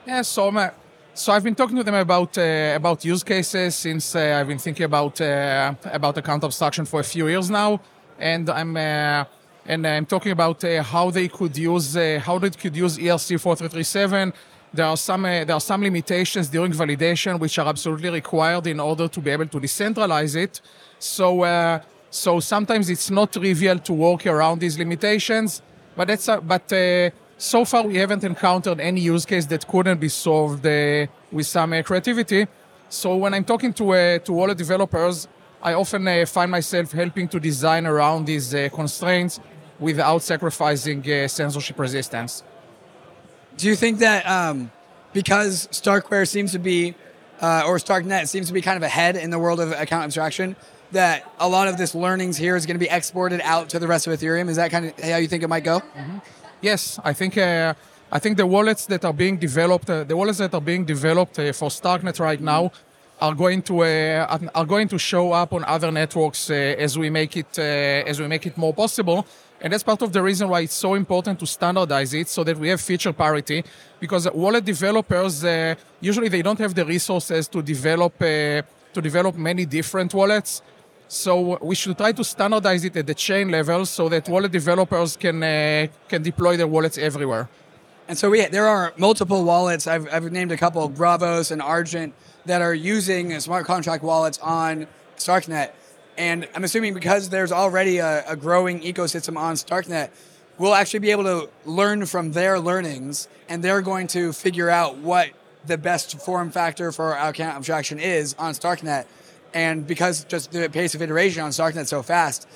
Yeah, 0.06 0.22
so 0.22 0.50
I'm, 0.50 0.72
so 1.14 1.32
I've 1.32 1.44
been 1.44 1.56
talking 1.56 1.78
to 1.78 1.84
them 1.84 1.96
about 1.96 2.38
uh, 2.38 2.74
about 2.76 3.06
use 3.06 3.24
cases 3.24 3.74
since 3.76 4.16
uh, 4.18 4.38
I've 4.38 4.50
been 4.50 4.60
thinking 4.60 4.84
about 4.84 5.22
uh, 5.22 5.76
about 5.86 6.18
account 6.18 6.44
abstraction 6.44 6.84
for 6.84 7.00
a 7.00 7.06
few 7.06 7.30
years 7.30 7.50
now 7.50 7.80
and 8.20 8.50
I'm 8.50 8.76
uh, 8.76 9.26
and 9.66 9.88
I'm 9.88 10.06
talking 10.06 10.32
about 10.32 10.64
uh, 10.64 10.84
how 10.84 11.12
they 11.12 11.28
could 11.28 11.58
use 11.58 11.96
uh, 11.96 12.22
how 12.24 12.40
they 12.40 12.50
could 12.50 12.76
use 12.76 12.98
ERC 12.98 13.40
4337. 13.40 14.34
There 14.74 14.86
are 14.86 14.98
some 14.98 15.24
there 15.24 15.54
are 15.54 15.62
some 15.62 15.82
limitations 15.82 16.50
during 16.50 16.72
validation 16.72 17.40
which 17.40 17.60
are 17.60 17.68
absolutely 17.68 18.10
required 18.10 18.68
in 18.68 18.80
order 18.80 19.08
to 19.08 19.20
be 19.20 19.30
able 19.32 19.48
to 19.48 19.60
decentralize 19.60 20.36
it. 20.36 20.62
So 21.00 21.82
so 22.10 22.40
sometimes 22.40 22.90
it's 22.90 23.10
not 23.10 23.34
trivial 23.34 23.80
to 23.80 23.94
work 23.94 24.26
around 24.26 24.60
these 24.60 24.78
limitations, 24.78 25.62
but 25.96 26.08
that's 26.08 26.28
but 26.44 26.72
so 27.44 27.66
far 27.66 27.84
we 27.84 27.98
haven't 27.98 28.24
encountered 28.24 28.80
any 28.80 29.02
use 29.02 29.26
case 29.26 29.46
that 29.48 29.68
couldn't 29.68 30.00
be 30.00 30.10
solved 30.10 30.66
uh, 30.66 31.06
with 31.32 31.46
some 31.46 31.74
uh, 31.74 31.82
creativity. 31.82 32.48
So 32.90 33.18
when 33.18 33.34
I'm 33.34 33.44
talking 33.44 33.74
to 33.74 33.94
uh, 33.94 34.20
to 34.20 34.34
wallet 34.34 34.58
developers, 34.58 35.28
I 35.64 35.74
often 35.74 36.06
uh, 36.06 36.26
find 36.26 36.52
myself 36.52 36.92
helping 36.92 37.30
to 37.30 37.40
design 37.40 37.86
around 37.86 38.26
these 38.26 38.54
uh, 38.54 38.68
constraints 38.74 39.40
without 39.80 40.22
sacrificing 40.22 41.00
uh, 41.10 41.28
censorship 41.30 41.80
resistance. 41.80 42.44
Do 43.56 43.68
you 43.68 43.76
think 43.76 44.00
that 44.00 44.28
um, 44.28 44.72
because 45.14 45.68
Starkware 45.72 46.28
seems 46.28 46.52
to 46.52 46.60
be, 46.60 46.96
uh, 47.42 47.64
or 47.66 47.78
Starknet 47.78 48.28
seems 48.28 48.48
to 48.48 48.54
be 48.54 48.62
kind 48.62 48.76
of 48.76 48.84
ahead 48.84 49.16
in 49.16 49.30
the 49.30 49.40
world 49.40 49.62
of 49.62 49.72
account 49.72 50.04
abstraction, 50.04 50.58
that 50.92 51.32
a 51.40 51.48
lot 51.48 51.70
of 51.70 51.78
this 51.78 51.96
learnings 51.96 52.36
here 52.36 52.58
is 52.58 52.66
going 52.66 52.76
to 52.76 52.86
be 52.86 52.90
exported 52.90 53.40
out 53.42 53.70
to 53.70 53.80
the 53.80 53.88
rest 53.88 54.06
of 54.06 54.20
Ethereum? 54.20 54.50
Is 54.50 54.58
that 54.58 54.70
kind 54.70 54.88
of 54.88 55.00
how 55.00 55.18
you 55.18 55.30
think 55.30 55.44
it 55.44 55.48
might 55.48 55.64
go? 55.64 55.80
Mm-hmm. 55.80 56.18
Yes, 56.62 57.00
I 57.04 57.14
think 57.14 57.38
uh, 57.38 57.74
I 58.12 58.20
think 58.20 58.38
the 58.38 58.46
wallets 58.46 58.86
that 58.88 59.06
are 59.06 59.14
being 59.14 59.38
developed, 59.38 59.90
uh, 59.90 60.04
the 60.04 60.18
wallets 60.18 60.40
that 60.40 60.54
are 60.54 60.62
being 60.62 60.84
developed 60.84 61.40
uh, 61.40 61.54
for 61.54 61.70
Starknet 61.70 62.20
right 62.20 62.42
now, 62.42 62.72
are 63.22 63.36
going 63.36 63.62
to 63.62 63.84
uh, 63.84 64.38
are 64.54 64.66
going 64.66 64.88
to 64.90 64.98
show 64.98 65.32
up 65.32 65.54
on 65.54 65.64
other 65.66 65.92
networks 65.92 66.50
uh, 66.50 66.54
as 66.54 66.98
we 66.98 67.10
make 67.10 67.38
it 67.38 67.58
uh, 67.58 68.10
as 68.10 68.20
we 68.20 68.28
make 68.28 68.46
it 68.46 68.58
more 68.58 68.74
possible. 68.74 69.26
And 69.62 69.72
that's 69.72 69.84
part 69.84 70.02
of 70.02 70.12
the 70.12 70.22
reason 70.22 70.50
why 70.50 70.62
it's 70.62 70.74
so 70.74 70.94
important 70.94 71.40
to 71.40 71.46
standardize 71.46 72.14
it 72.14 72.28
so 72.28 72.44
that 72.44 72.58
we 72.58 72.68
have 72.68 72.82
feature 72.82 73.14
parity. 73.14 73.64
Because 74.00 74.30
wallet 74.32 74.66
developers 74.66 75.46
usually 76.02 76.28
they 76.28 76.42
don't 76.42 76.60
have 76.60 76.76
the 76.76 76.86
resources 76.86 77.48
to 77.48 77.62
develop 77.62 78.18
to 78.20 79.02
develop 79.02 79.36
many 79.36 79.66
different 79.66 80.14
wallets. 80.14 80.62
So 81.08 81.60
we 81.62 81.76
should 81.76 81.98
try 81.98 82.12
to 82.12 82.24
standardize 82.24 82.84
it 82.86 82.96
at 82.98 83.06
the 83.06 83.14
chain 83.14 83.50
level 83.52 83.86
so 83.86 84.10
that 84.10 84.28
wallet 84.28 84.52
developers 84.52 85.16
can 85.16 85.44
uh, 85.44 85.88
can 86.10 86.24
deploy 86.24 86.58
their 86.58 86.68
wallets 86.68 86.98
everywhere. 86.98 87.48
And 88.08 88.18
so 88.18 88.30
we 88.30 88.46
there 88.48 88.68
are 88.68 88.94
multiple 88.98 89.44
wallets. 89.44 89.88
I've, 89.88 90.08
I've 90.12 90.32
named 90.32 90.52
a 90.52 90.58
couple, 90.58 90.90
Braavos 90.90 91.52
and 91.52 91.62
Argent, 91.62 92.14
that 92.46 92.62
are 92.62 92.74
using 92.74 93.40
smart 93.40 93.66
contract 93.66 94.04
wallets 94.04 94.40
on 94.40 94.88
Starknet. 95.18 95.72
And 96.18 96.48
I'm 96.56 96.64
assuming 96.64 96.94
because 96.94 97.30
there's 97.30 97.52
already 97.52 97.98
a, 97.98 98.24
a 98.28 98.36
growing 98.36 98.82
ecosystem 98.82 99.38
on 99.38 99.56
Starknet, 99.56 100.10
we'll 100.58 100.76
actually 100.76 101.00
be 101.00 101.12
able 101.12 101.24
to 101.24 101.50
learn 101.66 102.06
from 102.06 102.32
their 102.34 102.60
learnings, 102.60 103.28
and 103.50 103.64
they're 103.64 103.82
going 103.82 104.08
to 104.08 104.34
figure 104.34 104.70
out 104.70 104.98
what 104.98 105.30
the 105.66 105.78
best 105.78 106.20
form 106.20 106.52
factor 106.52 106.92
for 106.92 107.16
our 107.16 107.30
account 107.30 107.56
abstraction 107.58 108.00
is 108.00 108.36
on 108.38 108.54
Starknet. 108.54 109.06
And 109.54 109.88
because 109.88 110.24
just 110.26 110.52
the 110.52 110.68
pace 110.70 110.96
of 110.96 111.02
iteration 111.02 111.42
on 111.42 111.52
Starknet 111.52 111.88
so 111.88 112.02
fast, 112.04 112.48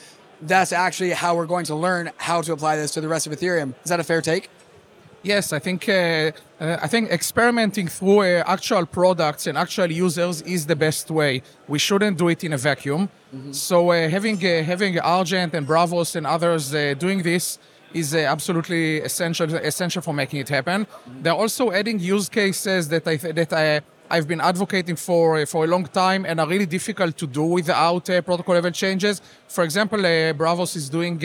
that's 0.41 0.71
actually 0.71 1.11
how 1.11 1.35
we're 1.35 1.45
going 1.45 1.65
to 1.65 1.75
learn 1.75 2.11
how 2.17 2.41
to 2.41 2.53
apply 2.53 2.75
this 2.75 2.91
to 2.91 3.01
the 3.01 3.07
rest 3.07 3.27
of 3.27 3.33
Ethereum. 3.33 3.73
Is 3.83 3.89
that 3.89 3.99
a 3.99 4.03
fair 4.03 4.21
take? 4.21 4.49
Yes, 5.27 5.51
I 5.51 5.59
think 5.59 5.89
uh, 5.89 5.93
uh, 5.93 6.85
I 6.85 6.87
think 6.87 7.11
experimenting 7.11 7.89
through 7.89 8.21
uh, 8.21 8.55
actual 8.55 8.85
products 8.85 9.45
and 9.47 9.57
actual 9.57 9.91
users 9.91 10.41
is 10.43 10.65
the 10.65 10.75
best 10.75 11.11
way. 11.11 11.41
We 11.67 11.79
shouldn't 11.79 12.17
do 12.17 12.29
it 12.29 12.45
in 12.45 12.53
a 12.53 12.57
vacuum. 12.57 13.09
Mm-hmm. 13.09 13.51
So 13.51 13.77
uh, 13.91 14.07
having 14.07 14.37
uh, 14.37 14.63
having 14.63 14.97
Argent 14.99 15.53
and 15.53 15.67
Braavos 15.67 16.15
and 16.15 16.25
others 16.25 16.73
uh, 16.73 16.93
doing 16.97 17.23
this 17.23 17.59
is 17.93 18.15
absolutely 18.15 19.01
essential 19.01 19.53
essential 19.55 20.01
for 20.01 20.13
making 20.13 20.39
it 20.39 20.49
happen. 20.49 20.85
Mm-hmm. 20.85 21.23
They're 21.23 21.41
also 21.43 21.71
adding 21.71 21.99
use 21.99 22.29
cases 22.29 22.87
that 22.87 23.05
I 23.05 23.15
that 23.17 23.51
I. 23.53 23.81
I've 24.09 24.27
been 24.33 24.39
advocating 24.39 24.95
for 24.95 25.45
for 25.45 25.65
a 25.65 25.67
long 25.67 25.85
time 26.05 26.21
and 26.29 26.39
are 26.39 26.47
really 26.47 26.69
difficult 26.77 27.17
to 27.17 27.27
do 27.27 27.43
without 27.59 28.05
protocol 28.05 28.55
level 28.55 28.71
changes. 28.71 29.21
For 29.49 29.65
example, 29.65 29.99
Braavos 30.39 30.77
is 30.77 30.87
doing 30.89 31.19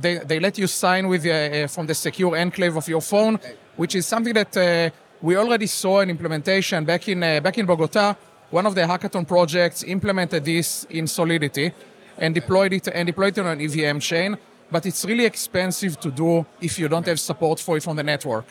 they, 0.00 0.18
they 0.18 0.40
let 0.40 0.58
you 0.58 0.66
sign 0.66 1.08
with 1.08 1.26
uh, 1.26 1.30
uh, 1.30 1.66
from 1.66 1.86
the 1.86 1.94
secure 1.94 2.36
enclave 2.36 2.76
of 2.76 2.88
your 2.88 3.00
phone, 3.00 3.38
which 3.76 3.94
is 3.94 4.06
something 4.06 4.34
that 4.34 4.56
uh, 4.56 4.90
we 5.20 5.36
already 5.36 5.66
saw 5.66 6.00
an 6.00 6.10
implementation 6.10 6.84
back 6.84 7.08
in 7.08 7.22
uh, 7.22 7.40
back 7.40 7.58
in 7.58 7.66
Bogota. 7.66 8.14
One 8.50 8.66
of 8.66 8.74
the 8.74 8.82
hackathon 8.82 9.26
projects 9.26 9.84
implemented 9.84 10.44
this 10.44 10.84
in 10.90 11.06
Solidity 11.06 11.72
and 12.18 12.34
deployed 12.34 12.72
it 12.72 12.88
and 12.88 13.06
deployed 13.06 13.38
it 13.38 13.40
on 13.40 13.46
an 13.46 13.60
EVM 13.60 13.98
chain. 13.98 14.36
But 14.72 14.86
it's 14.86 15.04
really 15.04 15.24
expensive 15.24 15.98
to 16.00 16.10
do 16.10 16.46
if 16.60 16.78
you 16.78 16.88
don't 16.88 17.06
have 17.06 17.18
support 17.18 17.60
for 17.60 17.76
it 17.76 17.82
from 17.82 17.96
the 17.96 18.04
network. 18.04 18.46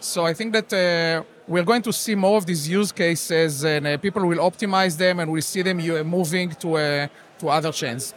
So 0.00 0.24
I 0.24 0.34
think 0.34 0.52
that 0.52 0.72
uh, 0.72 1.24
we're 1.48 1.64
going 1.64 1.82
to 1.82 1.92
see 1.92 2.14
more 2.14 2.36
of 2.36 2.46
these 2.46 2.68
use 2.68 2.92
cases, 2.92 3.64
and 3.64 3.86
uh, 3.86 3.96
people 3.96 4.24
will 4.26 4.38
optimize 4.38 4.96
them, 4.96 5.20
and 5.20 5.30
we'll 5.30 5.42
see 5.42 5.62
them 5.62 5.78
moving 6.06 6.50
to 6.50 7.08
to 7.38 7.48
other 7.48 7.72
chains. 7.72 8.14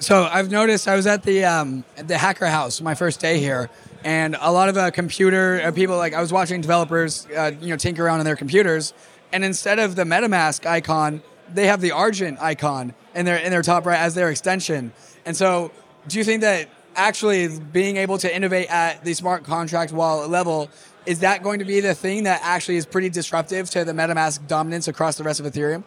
So 0.00 0.28
I've 0.30 0.48
noticed 0.48 0.86
I 0.86 0.94
was 0.94 1.08
at 1.08 1.24
the 1.24 1.44
um, 1.44 1.84
the 1.96 2.16
hacker 2.16 2.46
house 2.46 2.80
my 2.80 2.94
first 2.94 3.18
day 3.18 3.40
here, 3.40 3.68
and 4.04 4.36
a 4.40 4.52
lot 4.52 4.68
of 4.68 4.76
uh, 4.76 4.92
computer 4.92 5.60
uh, 5.60 5.72
people 5.72 5.96
like 5.96 6.14
I 6.14 6.20
was 6.20 6.32
watching 6.32 6.60
developers 6.60 7.26
uh, 7.36 7.50
you 7.60 7.70
know 7.70 7.76
tinker 7.76 8.04
around 8.04 8.20
on 8.20 8.24
their 8.24 8.36
computers, 8.36 8.94
and 9.32 9.44
instead 9.44 9.80
of 9.80 9.96
the 9.96 10.04
MetaMask 10.04 10.64
icon, 10.66 11.20
they 11.52 11.66
have 11.66 11.80
the 11.80 11.90
Argent 11.90 12.40
icon 12.40 12.94
in 13.16 13.24
their 13.24 13.38
in 13.38 13.50
their 13.50 13.62
top 13.62 13.86
right 13.86 13.98
as 13.98 14.14
their 14.14 14.30
extension. 14.30 14.92
And 15.26 15.36
so, 15.36 15.72
do 16.06 16.18
you 16.18 16.22
think 16.22 16.42
that 16.42 16.68
actually 16.94 17.58
being 17.58 17.96
able 17.96 18.18
to 18.18 18.32
innovate 18.32 18.70
at 18.70 19.04
the 19.04 19.14
smart 19.14 19.42
contract 19.42 19.90
wallet 19.90 20.30
level 20.30 20.70
is 21.06 21.20
that 21.20 21.42
going 21.42 21.58
to 21.58 21.64
be 21.64 21.80
the 21.80 21.94
thing 21.94 22.22
that 22.22 22.40
actually 22.44 22.76
is 22.76 22.86
pretty 22.86 23.08
disruptive 23.08 23.68
to 23.70 23.84
the 23.84 23.92
MetaMask 23.92 24.46
dominance 24.46 24.86
across 24.86 25.16
the 25.16 25.24
rest 25.24 25.40
of 25.40 25.46
Ethereum? 25.46 25.82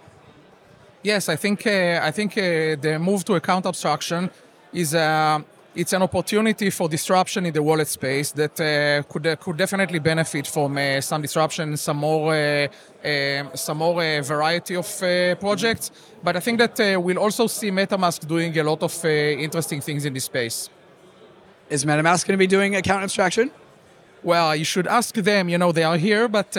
Yes, 1.03 1.29
I 1.29 1.35
think 1.35 1.65
uh, 1.65 1.99
I 2.03 2.11
think 2.11 2.37
uh, 2.37 2.75
the 2.79 2.99
move 2.99 3.25
to 3.25 3.33
account 3.33 3.65
abstraction 3.65 4.29
is 4.71 4.93
uh, 4.93 5.39
it's 5.73 5.93
an 5.93 6.03
opportunity 6.03 6.69
for 6.69 6.87
disruption 6.87 7.45
in 7.45 7.53
the 7.53 7.63
wallet 7.63 7.87
space 7.87 8.31
that 8.33 8.59
uh, 8.59 9.01
could 9.11 9.25
uh, 9.25 9.35
could 9.37 9.57
definitely 9.57 9.97
benefit 9.97 10.45
from 10.45 10.77
uh, 10.77 11.01
some 11.01 11.23
disruption, 11.23 11.75
some 11.77 11.97
more 11.97 12.69
some 13.55 13.77
more 13.77 14.21
variety 14.21 14.75
of 14.75 14.87
projects. 15.39 15.91
But 16.23 16.35
I 16.35 16.39
think 16.39 16.59
that 16.59 17.01
we'll 17.01 17.17
also 17.17 17.47
see 17.47 17.71
MetaMask 17.71 18.27
doing 18.27 18.55
a 18.59 18.63
lot 18.63 18.83
of 18.83 19.05
interesting 19.05 19.81
things 19.81 20.05
in 20.05 20.13
this 20.13 20.25
space. 20.25 20.69
Is 21.69 21.83
MetaMask 21.83 22.27
going 22.27 22.37
to 22.37 22.45
be 22.45 22.47
doing 22.47 22.75
account 22.75 23.03
abstraction? 23.03 23.49
Well, 24.21 24.55
you 24.55 24.65
should 24.65 24.85
ask 24.85 25.15
them. 25.15 25.49
You 25.49 25.57
know, 25.57 25.71
they 25.71 25.83
are 25.83 25.97
here, 25.97 26.27
but 26.27 26.55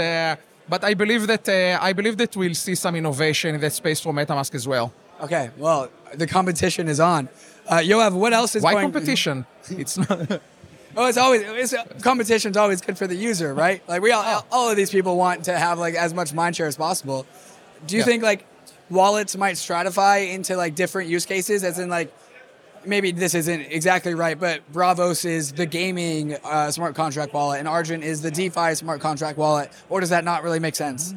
but 0.72 0.82
I 0.84 0.94
believe 0.94 1.26
that 1.26 1.46
uh, 1.48 1.88
I 1.88 1.92
believe 1.92 2.16
that 2.16 2.34
we'll 2.34 2.60
see 2.66 2.74
some 2.74 2.94
innovation 2.96 3.54
in 3.54 3.60
that 3.60 3.74
space 3.74 4.00
for 4.00 4.10
MetaMask 4.14 4.54
as 4.54 4.66
well. 4.66 4.90
Okay, 5.20 5.50
well, 5.58 5.90
the 6.14 6.26
competition 6.26 6.88
is 6.88 6.98
on. 6.98 7.28
Uh, 7.68 7.76
Yoav, 7.90 8.12
what 8.14 8.32
else 8.32 8.56
is 8.56 8.62
Why 8.62 8.72
going? 8.72 8.86
competition? 8.90 9.44
it's 9.82 9.98
not. 9.98 10.40
Oh, 10.94 11.06
it's 11.06 11.16
always 11.16 11.40
it's, 11.62 11.74
competition's 12.02 12.58
always 12.58 12.82
good 12.82 12.98
for 12.98 13.06
the 13.06 13.14
user, 13.14 13.54
right? 13.54 13.80
Like 13.88 14.02
we 14.02 14.12
all, 14.12 14.46
all 14.52 14.68
of 14.68 14.76
these 14.76 14.90
people 14.90 15.16
want 15.16 15.44
to 15.44 15.58
have 15.58 15.78
like 15.78 15.94
as 15.94 16.12
much 16.12 16.34
mind 16.34 16.54
share 16.54 16.66
as 16.66 16.76
possible. 16.76 17.24
Do 17.86 17.96
you 17.96 18.00
yeah. 18.00 18.10
think 18.10 18.22
like 18.22 18.44
wallets 18.90 19.34
might 19.34 19.56
stratify 19.56 20.30
into 20.34 20.54
like 20.54 20.74
different 20.74 21.08
use 21.08 21.24
cases, 21.24 21.64
as 21.64 21.78
in 21.78 21.88
like 21.88 22.12
maybe 22.86 23.10
this 23.12 23.34
isn't 23.34 23.60
exactly 23.70 24.14
right, 24.14 24.38
but 24.38 24.60
Braavos 24.72 25.24
is 25.24 25.52
the 25.52 25.66
gaming 25.66 26.36
uh, 26.44 26.70
smart 26.70 26.94
contract 26.94 27.32
wallet, 27.32 27.58
and 27.58 27.68
Argent 27.68 28.04
is 28.04 28.22
the 28.22 28.30
DeFi 28.30 28.74
smart 28.74 29.00
contract 29.00 29.38
wallet. 29.38 29.70
Or 29.88 30.00
does 30.00 30.10
that 30.10 30.24
not 30.24 30.42
really 30.42 30.58
make 30.58 30.76
sense? 30.76 31.14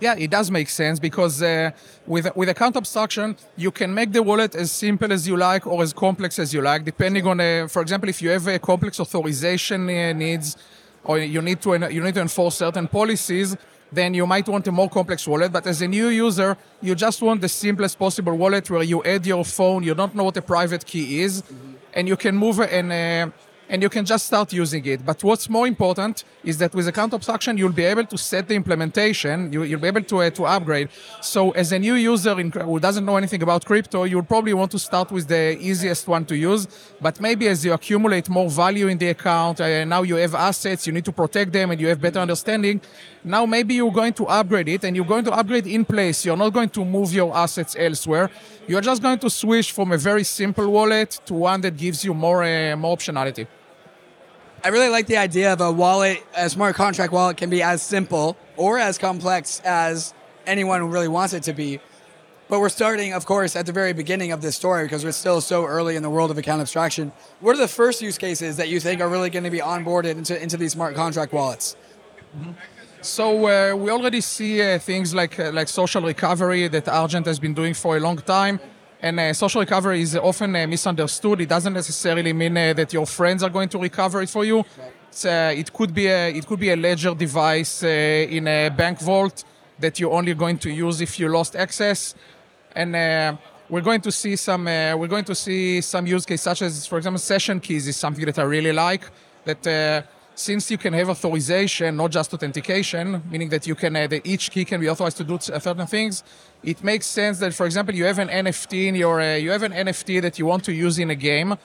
Yeah, 0.00 0.16
it 0.16 0.30
does 0.30 0.50
make 0.50 0.68
sense 0.68 0.98
because 0.98 1.40
uh, 1.42 1.70
with 2.06 2.34
with 2.34 2.48
account 2.48 2.76
abstraction, 2.76 3.36
you 3.56 3.70
can 3.70 3.94
make 3.94 4.12
the 4.12 4.22
wallet 4.22 4.54
as 4.54 4.72
simple 4.72 5.12
as 5.12 5.28
you 5.28 5.36
like 5.36 5.64
or 5.66 5.80
as 5.82 5.92
complex 5.92 6.38
as 6.40 6.52
you 6.52 6.60
like, 6.60 6.84
depending 6.84 7.24
on, 7.26 7.40
uh, 7.40 7.68
for 7.68 7.80
example, 7.82 8.08
if 8.08 8.20
you 8.20 8.30
have 8.30 8.48
a 8.48 8.58
complex 8.58 8.98
authorization 8.98 9.88
uh, 9.88 10.12
needs 10.12 10.56
or 11.04 11.18
you 11.18 11.40
need 11.42 11.60
to 11.62 11.70
you 11.92 12.02
need 12.02 12.14
to 12.14 12.20
enforce 12.20 12.56
certain 12.56 12.88
policies 12.88 13.56
then 13.92 14.14
you 14.14 14.26
might 14.26 14.48
want 14.48 14.66
a 14.66 14.72
more 14.72 14.88
complex 14.88 15.26
wallet. 15.26 15.52
But 15.52 15.66
as 15.66 15.82
a 15.82 15.88
new 15.88 16.08
user, 16.08 16.56
you 16.80 16.94
just 16.94 17.22
want 17.22 17.40
the 17.40 17.48
simplest 17.48 17.98
possible 17.98 18.36
wallet 18.36 18.68
where 18.70 18.82
you 18.82 19.02
add 19.04 19.26
your 19.26 19.44
phone, 19.44 19.82
you 19.82 19.94
don't 19.94 20.14
know 20.14 20.24
what 20.24 20.36
a 20.36 20.42
private 20.42 20.84
key 20.86 21.20
is, 21.20 21.42
mm-hmm. 21.42 21.72
and 21.94 22.08
you 22.08 22.16
can 22.16 22.36
move 22.36 22.60
and 22.60 22.92
uh, 22.92 23.30
and 23.72 23.82
you 23.82 23.88
can 23.88 24.04
just 24.04 24.26
start 24.26 24.52
using 24.52 24.84
it. 24.84 25.04
But 25.04 25.24
what's 25.24 25.48
more 25.48 25.66
important 25.66 26.24
is 26.44 26.58
that 26.58 26.74
with 26.74 26.86
account 26.88 27.14
abstraction, 27.14 27.56
you'll 27.56 27.72
be 27.72 27.84
able 27.84 28.04
to 28.04 28.18
set 28.18 28.46
the 28.46 28.54
implementation, 28.54 29.50
you, 29.50 29.60
will 29.60 29.78
be 29.78 29.86
able 29.86 30.02
to, 30.02 30.18
uh, 30.20 30.30
to 30.30 30.44
upgrade. 30.44 30.90
So 31.22 31.52
as 31.52 31.72
a 31.72 31.78
new 31.78 31.94
user 31.94 32.38
in, 32.38 32.50
who 32.50 32.78
doesn't 32.78 33.06
know 33.06 33.16
anything 33.16 33.42
about 33.42 33.64
crypto, 33.64 34.04
you'll 34.04 34.24
probably 34.24 34.52
want 34.52 34.72
to 34.72 34.78
start 34.78 35.10
with 35.10 35.26
the 35.26 35.56
easiest 35.58 36.06
one 36.06 36.26
to 36.26 36.36
use. 36.36 36.68
But 37.00 37.18
maybe 37.18 37.48
as 37.48 37.64
you 37.64 37.72
accumulate 37.72 38.28
more 38.28 38.50
value 38.50 38.88
in 38.88 38.98
the 38.98 39.08
account, 39.08 39.62
uh, 39.62 39.86
now 39.86 40.02
you 40.02 40.16
have 40.16 40.34
assets, 40.34 40.86
you 40.86 40.92
need 40.92 41.06
to 41.06 41.12
protect 41.12 41.52
them 41.54 41.70
and 41.70 41.80
you 41.80 41.88
have 41.88 42.00
better 42.00 42.18
understanding. 42.18 42.82
Now 43.24 43.46
maybe 43.46 43.74
you're 43.74 43.92
going 43.92 44.14
to 44.14 44.26
upgrade 44.26 44.68
it 44.68 44.82
and 44.84 44.96
you're 44.96 45.04
going 45.04 45.24
to 45.24 45.32
upgrade 45.32 45.66
in 45.66 45.84
place. 45.84 46.24
You're 46.24 46.36
not 46.36 46.52
going 46.52 46.70
to 46.70 46.84
move 46.84 47.12
your 47.12 47.34
assets 47.36 47.76
elsewhere. 47.78 48.30
You're 48.66 48.80
just 48.80 49.00
going 49.00 49.18
to 49.20 49.30
switch 49.30 49.70
from 49.72 49.92
a 49.92 49.98
very 49.98 50.24
simple 50.24 50.68
wallet 50.70 51.20
to 51.26 51.34
one 51.34 51.60
that 51.60 51.76
gives 51.76 52.04
you 52.04 52.14
more, 52.14 52.42
uh, 52.42 52.76
more 52.76 52.96
optionality. 52.96 53.46
I 54.64 54.68
really 54.68 54.88
like 54.88 55.06
the 55.06 55.16
idea 55.16 55.52
of 55.52 55.60
a 55.60 55.70
wallet, 55.70 56.24
a 56.36 56.48
smart 56.48 56.74
contract 56.76 57.12
wallet 57.12 57.36
can 57.36 57.50
be 57.50 57.62
as 57.62 57.82
simple 57.82 58.36
or 58.56 58.78
as 58.78 58.98
complex 58.98 59.60
as 59.64 60.14
anyone 60.46 60.90
really 60.90 61.08
wants 61.08 61.32
it 61.32 61.44
to 61.44 61.52
be. 61.52 61.80
But 62.48 62.60
we're 62.60 62.68
starting, 62.68 63.12
of 63.12 63.24
course, 63.24 63.56
at 63.56 63.66
the 63.66 63.72
very 63.72 63.92
beginning 63.92 64.30
of 64.30 64.42
this 64.42 64.56
story 64.56 64.84
because 64.84 65.04
we're 65.04 65.12
still 65.12 65.40
so 65.40 65.64
early 65.64 65.96
in 65.96 66.02
the 66.02 66.10
world 66.10 66.30
of 66.30 66.38
account 66.38 66.60
abstraction. 66.60 67.12
What 67.40 67.54
are 67.54 67.58
the 67.58 67.68
first 67.68 68.02
use 68.02 68.18
cases 68.18 68.56
that 68.56 68.68
you 68.68 68.78
think 68.78 69.00
are 69.00 69.08
really 69.08 69.30
going 69.30 69.44
to 69.44 69.50
be 69.50 69.60
onboarded 69.60 70.16
into, 70.16 70.40
into 70.40 70.56
these 70.56 70.72
smart 70.72 70.94
contract 70.94 71.32
wallets? 71.32 71.76
Mm-hmm. 72.36 72.50
So 73.02 73.48
uh, 73.48 73.74
we 73.74 73.90
already 73.90 74.20
see 74.20 74.62
uh, 74.62 74.78
things 74.78 75.12
like 75.12 75.36
uh, 75.40 75.50
like 75.50 75.66
social 75.66 76.02
recovery 76.02 76.68
that 76.68 76.86
Argent 76.86 77.26
has 77.26 77.40
been 77.40 77.52
doing 77.52 77.74
for 77.74 77.96
a 77.96 78.00
long 78.00 78.18
time. 78.18 78.60
And 79.00 79.18
uh, 79.18 79.32
social 79.34 79.60
recovery 79.60 80.02
is 80.02 80.14
often 80.14 80.54
uh, 80.54 80.68
misunderstood. 80.68 81.40
It 81.40 81.48
doesn't 81.48 81.72
necessarily 81.72 82.32
mean 82.32 82.56
uh, 82.56 82.74
that 82.74 82.92
your 82.92 83.04
friends 83.04 83.42
are 83.42 83.50
going 83.50 83.68
to 83.70 83.78
recover 83.78 84.22
it 84.22 84.30
for 84.30 84.44
you. 84.44 84.64
It 85.24 85.72
could 85.72 85.92
be 85.92 86.06
a 86.06 86.28
it 86.30 86.46
could 86.46 86.60
be 86.60 86.70
a 86.70 86.76
ledger 86.76 87.12
device 87.12 87.82
in 87.82 88.46
a 88.46 88.68
bank 88.68 89.00
vault 89.00 89.42
that 89.80 89.98
you're 89.98 90.12
only 90.12 90.34
going 90.34 90.58
to 90.58 90.70
use 90.70 91.00
if 91.00 91.18
you 91.18 91.28
lost 91.28 91.56
access. 91.56 92.14
And 92.76 92.92
we're 93.68 93.80
going 93.82 94.02
to 94.02 94.12
see 94.12 94.36
some 94.36 94.66
we're 94.66 95.08
going 95.08 95.24
to 95.24 95.34
see 95.34 95.80
some 95.80 96.06
use 96.06 96.24
case 96.24 96.42
such 96.42 96.62
as 96.62 96.86
for 96.86 96.98
example 96.98 97.18
session 97.18 97.58
keys 97.58 97.88
is 97.88 97.96
something 97.96 98.24
that 98.26 98.38
I 98.38 98.44
really 98.44 98.72
like 98.72 99.10
that 99.44 100.06
since 100.34 100.70
you 100.70 100.78
can 100.78 100.92
have 100.92 101.08
authorization 101.08 101.96
not 101.96 102.10
just 102.10 102.32
authentication 102.32 103.22
meaning 103.30 103.48
that 103.48 103.66
you 103.66 103.74
can 103.74 103.94
uh, 103.96 104.06
that 104.06 104.26
each 104.26 104.50
key 104.50 104.64
can 104.64 104.80
be 104.80 104.88
authorized 104.88 105.16
to 105.16 105.24
do 105.24 105.38
certain 105.40 105.86
things 105.86 106.24
it 106.62 106.82
makes 106.82 107.06
sense 107.06 107.38
that 107.38 107.52
for 107.54 107.66
example 107.66 107.94
you 107.94 108.04
have 108.04 108.18
an 108.18 108.28
NFT 108.28 108.86
in 108.88 108.94
your 108.94 109.20
uh, 109.20 109.36
you 109.36 109.50
have 109.50 109.62
an 109.62 109.72
NFT 109.72 110.22
that 110.22 110.38
you 110.38 110.46
want 110.46 110.64
to 110.64 110.72
use 110.72 110.98
in 110.98 111.10
a 111.10 111.14
game 111.14 111.56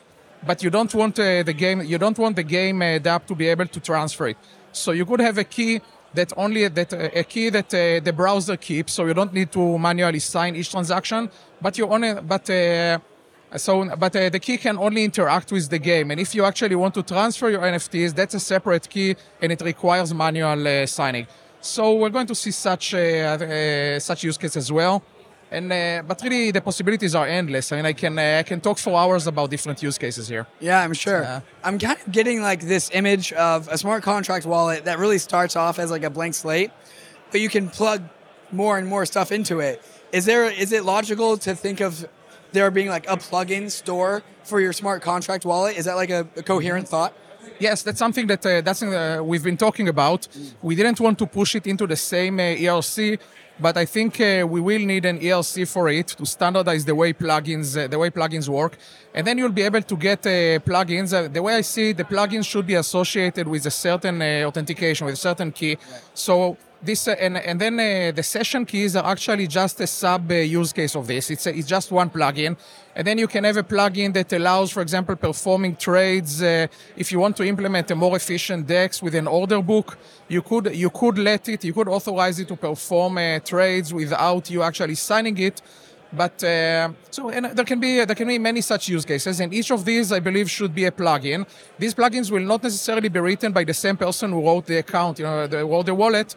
but 0.46 0.62
you 0.64 0.70
don't 0.70 0.94
want 0.94 1.20
uh, 1.20 1.44
the 1.44 1.54
game 1.54 1.82
you 1.82 1.98
don't 1.98 2.18
want 2.18 2.36
the 2.36 2.44
game 2.44 2.82
uh, 2.82 3.00
app 3.06 3.26
to 3.28 3.36
be 3.36 3.48
able 3.48 3.68
to 3.68 3.80
transfer 3.80 4.28
it 4.28 4.38
so 4.72 4.92
you 4.92 5.06
could 5.06 5.20
have 5.20 5.38
a 5.38 5.44
key 5.44 5.82
that 6.14 6.34
only 6.38 6.68
that 6.68 6.94
uh, 6.94 7.10
a 7.14 7.24
key 7.24 7.50
that 7.50 7.74
uh, 7.74 8.00
the 8.04 8.14
browser 8.14 8.58
keeps, 8.58 8.94
so 8.94 9.06
you 9.06 9.14
don't 9.14 9.34
need 9.34 9.52
to 9.52 9.78
manually 9.78 10.20
sign 10.20 10.56
each 10.56 10.72
transaction. 10.72 11.30
But 11.62 11.78
you 11.78 11.88
only 11.88 12.14
but 12.34 12.50
uh, 12.50 13.00
so 13.56 13.96
but 13.96 14.16
uh, 14.16 14.30
the 14.30 14.40
key 14.40 14.58
can 14.58 14.78
only 14.78 15.04
interact 15.04 15.52
with 15.52 15.70
the 15.70 15.80
game. 15.80 16.12
And 16.12 16.20
if 16.20 16.36
you 16.36 16.44
actually 16.44 16.76
want 16.76 16.94
to 16.96 17.04
transfer 17.04 17.50
your 17.50 17.62
NFTs, 17.62 18.14
that's 18.14 18.34
a 18.34 18.40
separate 18.40 18.90
key, 18.90 19.16
and 19.42 19.52
it 19.52 19.62
requires 19.62 20.14
manual 20.14 20.68
uh, 20.68 20.86
signing. 20.86 21.28
So 21.62 21.96
we're 21.96 22.10
going 22.10 22.28
to 22.28 22.36
see 22.36 22.52
such 22.52 22.94
uh, 22.94 24.00
such 24.00 24.24
use 24.24 24.38
case 24.38 24.58
as 24.58 24.72
well. 24.72 25.04
And 25.50 25.72
uh, 25.72 26.04
but 26.06 26.22
really, 26.24 26.52
the 26.52 26.60
possibilities 26.62 27.16
are 27.16 27.26
endless. 27.26 27.72
I 27.72 27.78
mean, 27.78 27.86
I 27.86 27.94
can 27.94 28.20
uh, 28.20 28.40
I 28.40 28.44
can 28.44 28.60
talk 28.60 28.78
for 28.78 28.94
hours 28.98 29.28
about 29.28 29.50
different 29.50 29.82
use 29.82 29.98
cases 29.98 30.28
here. 30.28 30.46
Yeah, 30.60 30.82
I'm 30.82 30.94
sure. 30.94 31.24
Uh, 31.24 31.42
I'm 31.64 31.80
kind 31.80 31.98
of 32.00 32.12
getting 32.12 32.42
like 32.42 32.62
this 32.62 32.92
image 32.94 33.32
of 33.34 33.70
a 33.70 33.78
smart 33.78 34.04
contract 34.04 34.46
wallet 34.46 34.84
that 34.86 35.00
really 35.00 35.20
starts 35.20 35.56
off 35.56 35.80
as 35.80 35.90
like 35.90 36.04
a 36.04 36.10
blank 36.10 36.36
slate, 36.36 36.72
but 37.32 37.40
you 37.40 37.48
can 37.50 37.70
plug 37.70 38.04
more 38.52 38.78
and 38.78 38.88
more 38.88 39.06
stuff 39.06 39.32
into 39.32 39.62
it. 39.62 39.82
Is 40.12 40.26
there 40.26 40.46
is 40.46 40.74
it 40.74 40.84
logical 40.84 41.38
to 41.38 41.56
think 41.56 41.80
of 41.80 42.06
there 42.52 42.70
being 42.72 42.90
like 42.90 43.10
a 43.10 43.18
plug-in 43.18 43.70
store 43.70 44.24
for 44.44 44.60
your 44.60 44.74
smart 44.74 45.02
contract 45.02 45.46
wallet? 45.46 45.78
Is 45.78 45.86
that 45.86 45.96
like 45.96 46.10
a, 46.10 46.28
a 46.36 46.44
coherent 46.44 46.88
thought? 46.88 47.14
Yes, 47.60 47.82
that's 47.82 48.00
something 48.00 48.28
that 48.28 48.46
uh, 48.46 48.62
that's 48.62 48.84
uh, 48.84 49.22
we've 49.24 49.44
been 49.44 49.58
talking 49.58 49.88
about. 49.88 50.28
We 50.62 50.76
didn't 50.76 51.00
want 51.00 51.18
to 51.20 51.26
push 51.26 51.56
it 51.56 51.66
into 51.66 51.88
the 51.88 51.96
same 51.96 52.40
uh, 52.40 52.44
ERC 52.44 53.20
but 53.60 53.78
I 53.78 53.86
think 53.86 54.20
uh, 54.22 54.46
we 54.48 54.62
will 54.62 54.86
need 54.86 55.06
an 55.06 55.20
ERC 55.20 55.68
for 55.68 55.90
it 55.90 56.08
to 56.08 56.26
standardize 56.26 56.86
the 56.86 56.96
way 56.96 57.14
plugins 57.14 57.78
uh, 57.78 57.88
the 57.88 57.98
way 57.98 58.10
plugins 58.10 58.48
work, 58.48 58.78
and 59.14 59.26
then 59.26 59.38
you'll 59.38 59.52
be 59.52 59.64
able 59.64 59.82
to 59.82 59.98
get 59.98 60.26
uh, 60.26 60.60
plugins. 60.60 61.14
Uh, 61.14 61.28
the 61.28 61.42
way 61.42 61.56
I 61.56 61.62
see 61.62 61.90
it, 61.90 61.98
the 61.98 62.04
plugins 62.04 62.46
should 62.46 62.68
be 62.68 62.76
associated 62.76 63.48
with 63.48 63.66
a 63.66 63.72
certain 63.72 64.22
uh, 64.22 64.48
authentication, 64.48 65.06
with 65.06 65.16
a 65.16 65.18
certain 65.30 65.52
key. 65.52 65.78
So 66.14 66.58
this 66.82 67.08
uh, 67.08 67.16
and 67.20 67.38
and 67.38 67.60
then 67.60 67.80
uh, 67.80 68.12
the 68.12 68.24
session 68.24 68.66
keys 68.66 68.96
are 68.96 69.06
actually 69.06 69.48
just 69.48 69.80
a 69.82 69.88
sub 69.88 70.32
uh, 70.32 70.36
use 70.36 70.74
case 70.74 70.96
of 70.96 71.08
this. 71.08 71.32
It's 71.32 71.48
a, 71.48 71.56
it's 71.58 71.68
just 71.68 71.92
one 71.92 72.10
plugin, 72.10 72.56
and 72.96 73.08
then 73.08 73.18
you 73.18 73.28
can 73.28 73.44
have 73.44 73.58
a 73.58 73.64
plugin 73.64 74.14
that 74.14 74.32
allows, 74.34 74.72
for 74.72 74.82
example, 74.82 75.16
performing 75.16 75.76
trades. 75.76 76.42
Uh, 76.42 76.68
if 76.96 77.12
you 77.12 77.20
want 77.20 77.36
to 77.38 77.44
implement 77.44 77.90
a 77.92 77.96
more 77.96 78.16
efficient 78.16 78.68
DEX 78.68 79.02
with 79.02 79.16
an 79.16 79.28
order 79.28 79.62
book, 79.62 79.98
you 80.28 80.42
could 80.42 80.76
you 80.76 80.90
could 80.90 81.18
let 81.18 81.50
it, 81.50 81.64
you 81.64 81.74
could 81.74 81.88
authorize 81.88 82.40
it 82.40 82.48
to 82.48 82.56
perform 82.56 83.18
uh, 83.18 83.40
trades 83.40 83.94
without 83.94 84.50
you 84.50 84.62
actually 84.62 84.96
signing 84.96 85.38
it. 85.38 85.62
But 86.14 86.42
uh, 86.42 86.90
so 87.10 87.30
and 87.30 87.48
there 87.48 87.66
can 87.66 87.80
be 87.80 88.06
there 88.06 88.16
can 88.16 88.28
be 88.28 88.40
many 88.40 88.62
such 88.62 88.88
use 88.88 89.04
cases, 89.04 89.42
and 89.42 89.54
each 89.54 89.72
of 89.72 89.84
these, 89.84 90.12
I 90.12 90.20
believe, 90.20 90.50
should 90.50 90.74
be 90.74 90.86
a 90.86 90.92
plugin. 90.92 91.46
These 91.78 91.96
plugins 91.96 92.32
will 92.32 92.46
not 92.46 92.64
necessarily 92.64 93.10
be 93.10 93.20
written 93.20 93.52
by 93.52 93.66
the 93.66 93.74
same 93.74 93.98
person 93.98 94.32
who 94.32 94.46
wrote 94.46 94.68
the 94.68 94.78
account, 94.78 95.20
you 95.20 95.26
know, 95.26 95.48
the, 95.48 95.66
wrote 95.66 95.88
the 95.88 95.96
wallet 95.96 96.36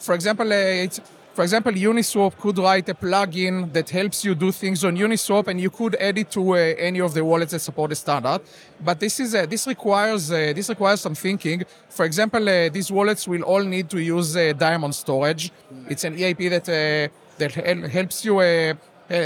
for 0.00 0.14
example, 0.14 0.52
uh, 0.52 0.86
for 1.34 1.42
example, 1.44 1.72
Uniswap 1.72 2.36
could 2.38 2.58
write 2.58 2.88
a 2.88 2.94
plugin 2.94 3.72
that 3.72 3.88
helps 3.90 4.24
you 4.24 4.34
do 4.34 4.50
things 4.50 4.84
on 4.84 4.96
Uniswap, 4.96 5.46
and 5.46 5.60
you 5.60 5.70
could 5.70 5.94
add 5.94 6.18
it 6.18 6.30
to 6.32 6.54
uh, 6.54 6.56
any 6.56 7.00
of 7.00 7.14
the 7.14 7.24
wallets 7.24 7.52
that 7.52 7.60
support 7.60 7.90
the 7.90 7.96
standard. 7.96 8.40
But 8.84 8.98
this 8.98 9.20
is 9.20 9.34
uh, 9.34 9.46
this 9.46 9.66
requires 9.66 10.32
uh, 10.32 10.52
this 10.54 10.68
requires 10.68 11.00
some 11.00 11.14
thinking. 11.14 11.62
For 11.88 12.04
example, 12.04 12.48
uh, 12.48 12.68
these 12.68 12.90
wallets 12.90 13.28
will 13.28 13.42
all 13.42 13.62
need 13.62 13.88
to 13.90 14.00
use 14.02 14.36
uh, 14.36 14.52
Diamond 14.58 14.94
storage. 14.94 15.52
It's 15.88 16.04
an 16.04 16.16
EIP 16.16 16.50
that 16.50 17.10
that 17.38 17.52
helps 17.98 18.24
you. 18.24 18.40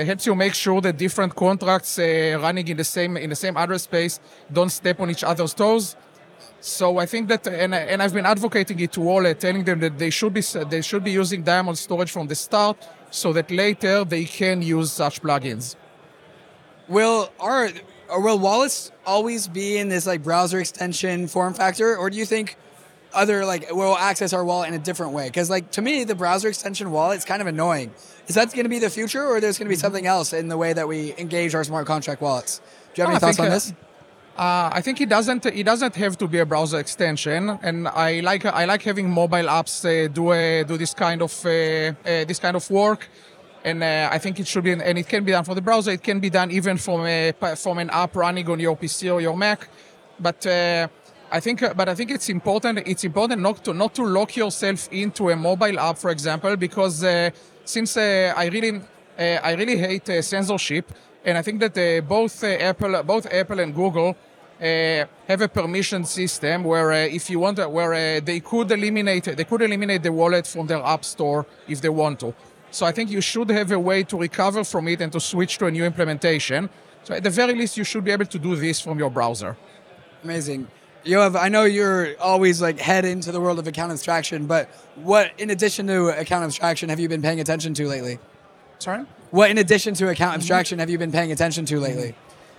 helps 0.08 0.24
you 0.26 0.34
make 0.34 0.54
sure 0.54 0.80
that 0.80 0.96
different 0.96 1.34
contracts 1.34 1.98
running 1.98 2.66
in 2.68 2.76
the 2.76 2.88
same 2.96 3.18
in 3.24 3.28
the 3.28 3.36
same 3.36 3.54
address 3.56 3.82
space 3.82 4.14
don't 4.50 4.70
step 4.70 5.00
on 5.00 5.10
each 5.10 5.24
other's 5.24 5.52
toes. 5.52 5.96
So 6.66 6.96
I 6.96 7.04
think 7.04 7.28
that, 7.28 7.46
and, 7.46 7.74
and 7.74 8.02
I've 8.02 8.14
been 8.14 8.24
advocating 8.24 8.80
it 8.80 8.90
to 8.92 9.06
all, 9.06 9.26
uh, 9.26 9.34
telling 9.34 9.64
them 9.64 9.80
that 9.80 9.98
they 9.98 10.08
should 10.08 10.32
be 10.32 10.40
they 10.40 10.80
should 10.80 11.04
be 11.04 11.10
using 11.10 11.42
Diamond 11.42 11.76
storage 11.76 12.10
from 12.10 12.26
the 12.26 12.34
start, 12.34 12.78
so 13.10 13.34
that 13.34 13.50
later 13.50 14.02
they 14.02 14.24
can 14.24 14.62
use 14.62 14.90
such 14.90 15.20
plugins. 15.20 15.76
Will 16.88 17.30
our 17.38 17.68
will 18.08 18.38
wallets 18.38 18.92
always 19.04 19.46
be 19.46 19.76
in 19.76 19.90
this 19.90 20.06
like 20.06 20.22
browser 20.22 20.58
extension 20.58 21.28
form 21.28 21.52
factor, 21.52 21.98
or 21.98 22.08
do 22.08 22.16
you 22.16 22.24
think 22.24 22.56
other 23.12 23.44
like 23.44 23.66
we'll 23.70 23.98
access 23.98 24.32
our 24.32 24.42
wallet 24.42 24.68
in 24.68 24.74
a 24.74 24.78
different 24.78 25.12
way? 25.12 25.26
Because 25.26 25.50
like 25.50 25.70
to 25.72 25.82
me, 25.82 26.04
the 26.04 26.14
browser 26.14 26.48
extension 26.48 26.90
wallet 26.90 27.18
is 27.18 27.26
kind 27.26 27.42
of 27.42 27.46
annoying. 27.46 27.92
Is 28.26 28.36
that 28.36 28.50
going 28.52 28.64
to 28.64 28.70
be 28.70 28.78
the 28.78 28.88
future, 28.88 29.22
or 29.22 29.38
there's 29.38 29.58
going 29.58 29.66
to 29.66 29.68
be 29.68 29.74
mm-hmm. 29.74 29.82
something 29.82 30.06
else 30.06 30.32
in 30.32 30.48
the 30.48 30.56
way 30.56 30.72
that 30.72 30.88
we 30.88 31.14
engage 31.18 31.54
our 31.54 31.62
smart 31.62 31.86
contract 31.86 32.22
wallets? 32.22 32.62
Do 32.94 33.02
you 33.02 33.06
have 33.06 33.10
any 33.10 33.20
thoughts 33.20 33.38
on 33.38 33.48
uh, 33.48 33.50
this? 33.50 33.72
Uh, 33.72 33.74
I 34.36 34.80
think 34.80 35.00
it 35.00 35.08
doesn't 35.08 35.46
it 35.46 35.64
doesn't 35.64 35.94
have 35.94 36.18
to 36.18 36.26
be 36.26 36.38
a 36.38 36.46
browser 36.46 36.78
extension, 36.78 37.58
and 37.62 37.88
I 37.88 38.20
like 38.20 38.44
I 38.44 38.64
like 38.64 38.82
having 38.82 39.08
mobile 39.10 39.46
apps 39.46 39.84
uh, 39.84 40.08
do 40.08 40.32
a, 40.32 40.64
do 40.64 40.76
this 40.76 40.94
kind 40.94 41.22
of 41.22 41.46
uh, 41.46 41.48
uh 41.48 42.24
this 42.24 42.40
kind 42.40 42.56
of 42.56 42.68
work, 42.70 43.08
and 43.64 43.82
uh, 43.82 44.08
I 44.10 44.18
think 44.18 44.40
it 44.40 44.46
should 44.46 44.64
be 44.64 44.72
and 44.72 44.98
it 44.98 45.08
can 45.08 45.24
be 45.24 45.32
done 45.32 45.44
for 45.44 45.54
the 45.54 45.62
browser. 45.62 45.92
It 45.92 46.02
can 46.02 46.20
be 46.20 46.30
done 46.30 46.50
even 46.50 46.78
from 46.78 47.06
a 47.06 47.32
from 47.56 47.78
an 47.78 47.90
app 47.90 48.16
running 48.16 48.48
on 48.50 48.58
your 48.58 48.76
PC 48.76 49.12
or 49.12 49.20
your 49.20 49.36
Mac, 49.36 49.68
but. 50.18 50.46
Uh, 50.46 50.88
I 51.32 51.40
think, 51.40 51.62
but 51.76 51.88
I 51.88 51.96
think 51.96 52.12
it's 52.12 52.28
important. 52.28 52.86
It's 52.86 53.02
important 53.02 53.42
not 53.42 53.64
to 53.64 53.72
not 53.72 53.92
to 53.94 54.04
lock 54.04 54.36
yourself 54.36 54.88
into 54.92 55.30
a 55.30 55.36
mobile 55.36 55.80
app, 55.80 55.98
for 55.98 56.10
example, 56.10 56.56
because 56.56 57.04
since 57.64 57.96
I 57.96 58.48
really 58.52 58.80
I 59.18 59.54
really 59.54 59.76
hate 59.76 60.06
censorship, 60.22 60.92
and 61.24 61.38
I 61.38 61.42
think 61.42 61.60
that 61.60 61.76
uh, 61.76 62.00
both 62.02 62.44
uh, 62.44 62.48
Apple, 62.48 63.02
both 63.02 63.26
Apple 63.32 63.60
and 63.60 63.74
Google 63.74 64.16
uh, 64.60 64.64
have 65.26 65.40
a 65.40 65.48
permission 65.48 66.04
system 66.04 66.64
where 66.64 66.92
if 66.92 67.28
you 67.30 67.38
want, 67.40 67.58
where 67.70 68.20
they 68.20 68.40
could 68.40 68.70
eliminate, 68.70 69.24
they 69.24 69.44
could 69.44 69.62
eliminate 69.62 70.02
the 70.02 70.12
wallet 70.12 70.46
from 70.46 70.66
their 70.66 70.82
app 70.82 71.04
store 71.04 71.46
if 71.66 71.80
they 71.80 71.88
want 71.88 72.20
to. 72.20 72.34
So 72.70 72.86
I 72.86 72.92
think 72.92 73.10
you 73.10 73.20
should 73.20 73.50
have 73.50 73.70
a 73.72 73.78
way 73.78 74.02
to 74.04 74.16
recover 74.18 74.64
from 74.64 74.88
it 74.88 75.00
and 75.00 75.12
to 75.12 75.20
switch 75.20 75.58
to 75.58 75.66
a 75.66 75.70
new 75.70 75.84
implementation. 75.84 76.68
So 77.04 77.14
at 77.14 77.22
the 77.22 77.30
very 77.30 77.54
least, 77.54 77.76
you 77.76 77.84
should 77.84 78.04
be 78.04 78.10
able 78.10 78.26
to 78.26 78.38
do 78.38 78.56
this 78.56 78.80
from 78.80 78.98
your 78.98 79.10
browser. 79.10 79.56
Amazing. 80.22 80.66
Yoav, 81.04 81.38
I 81.38 81.48
know 81.48 81.64
you're 81.64 82.18
always 82.18 82.62
like 82.62 82.78
head 82.78 83.04
into 83.04 83.30
the 83.30 83.40
world 83.40 83.58
of 83.58 83.66
account 83.66 83.92
abstraction, 83.92 84.46
but 84.46 84.68
what, 84.96 85.32
in 85.38 85.50
addition 85.50 85.86
to 85.88 86.08
account 86.08 86.44
abstraction, 86.44 86.88
have 86.88 86.98
you 86.98 87.08
been 87.08 87.20
paying 87.22 87.40
attention 87.40 87.74
to 87.74 87.86
lately? 87.86 88.18
Sorry. 88.78 89.04
What, 89.30 89.50
in 89.50 89.58
addition 89.58 89.94
to 89.94 90.08
account 90.08 90.34
abstraction, 90.36 90.78
have 90.78 90.90
you 90.90 90.98
been 90.98 91.10
paying 91.10 91.32
attention 91.32 91.64
to 91.66 91.80
lately? 91.80 92.14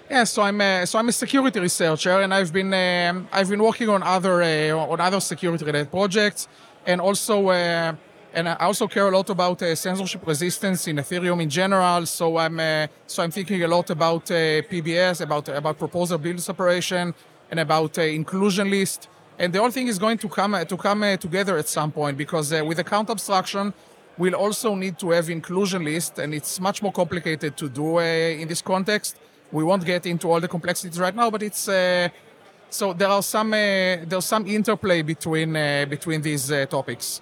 Yeah, 0.10 0.24
so 0.26 0.44
I'm 0.44 0.62
a, 0.62 0.86
so 0.86 1.00
I'm 1.00 1.10
a 1.10 1.12
security 1.12 1.60
researcher, 1.60 2.22
and 2.22 2.32
I've 2.34 2.54
been 2.54 2.72
um, 2.74 3.28
I've 3.32 3.50
been 3.50 3.64
working 3.64 3.90
on 3.90 4.04
other 4.04 4.44
uh, 4.44 4.92
on 4.92 5.02
other 5.02 5.20
security 5.20 5.66
related 5.66 5.90
projects, 5.90 6.48
and 6.86 7.02
also 7.02 7.48
uh, 7.48 7.96
and 8.34 8.50
I 8.50 8.56
also 8.56 8.88
care 8.88 9.08
a 9.08 9.12
lot 9.12 9.30
about 9.32 9.64
uh, 9.64 9.74
censorship 9.74 10.28
resistance 10.28 10.88
in 10.88 10.98
Ethereum 10.98 11.42
in 11.42 11.50
general. 11.50 12.06
So 12.06 12.38
I'm 12.38 12.60
uh, 12.60 12.86
so 13.08 13.24
I'm 13.24 13.32
thinking 13.32 13.64
a 13.64 13.68
lot 13.68 13.90
about 13.90 14.30
uh, 14.30 14.62
PBS, 14.70 15.22
about 15.22 15.50
about 15.50 15.80
proposer 15.80 16.20
build 16.20 16.40
separation, 16.40 17.16
and 17.50 17.60
about 17.60 17.98
uh, 17.98 18.04
inclusion 18.04 18.70
list. 18.70 19.08
And 19.40 19.52
the 19.54 19.60
whole 19.60 19.72
thing 19.72 19.88
is 19.88 19.98
going 19.98 20.20
to 20.20 20.30
come 20.30 20.54
to 20.66 20.78
come 20.78 21.18
together 21.18 21.58
at 21.58 21.68
some 21.68 21.92
point 21.92 22.16
because 22.16 22.52
with 22.52 22.78
account 22.78 23.10
abstraction 23.10 23.74
We'll 24.18 24.36
also 24.36 24.76
need 24.76 24.98
to 25.00 25.12
have 25.12 25.30
inclusion 25.30 25.84
list, 25.84 26.20
and 26.20 26.34
it's 26.34 26.60
much 26.60 26.82
more 26.82 26.92
complicated 26.92 27.58
to 27.58 27.70
do 27.70 27.98
uh, 27.98 28.02
in 28.02 28.48
this 28.48 28.62
context. 28.62 29.18
We 29.52 29.64
won't 29.64 29.86
get 29.86 30.06
into 30.06 30.32
all 30.32 30.40
the 30.40 30.48
complexities 30.48 31.00
right 31.00 31.16
now, 31.16 31.30
but 31.30 31.44
it's 31.44 31.68
uh, 31.68 32.10
so 32.70 32.94
there 32.94 33.10
are 33.10 33.22
some 33.24 33.54
uh, 33.54 33.98
there's 34.08 34.26
some 34.26 34.48
interplay 34.48 35.02
between 35.02 35.56
uh, 35.56 35.86
between 35.90 36.22
these 36.22 36.52
uh, 36.52 36.66
topics. 36.66 37.22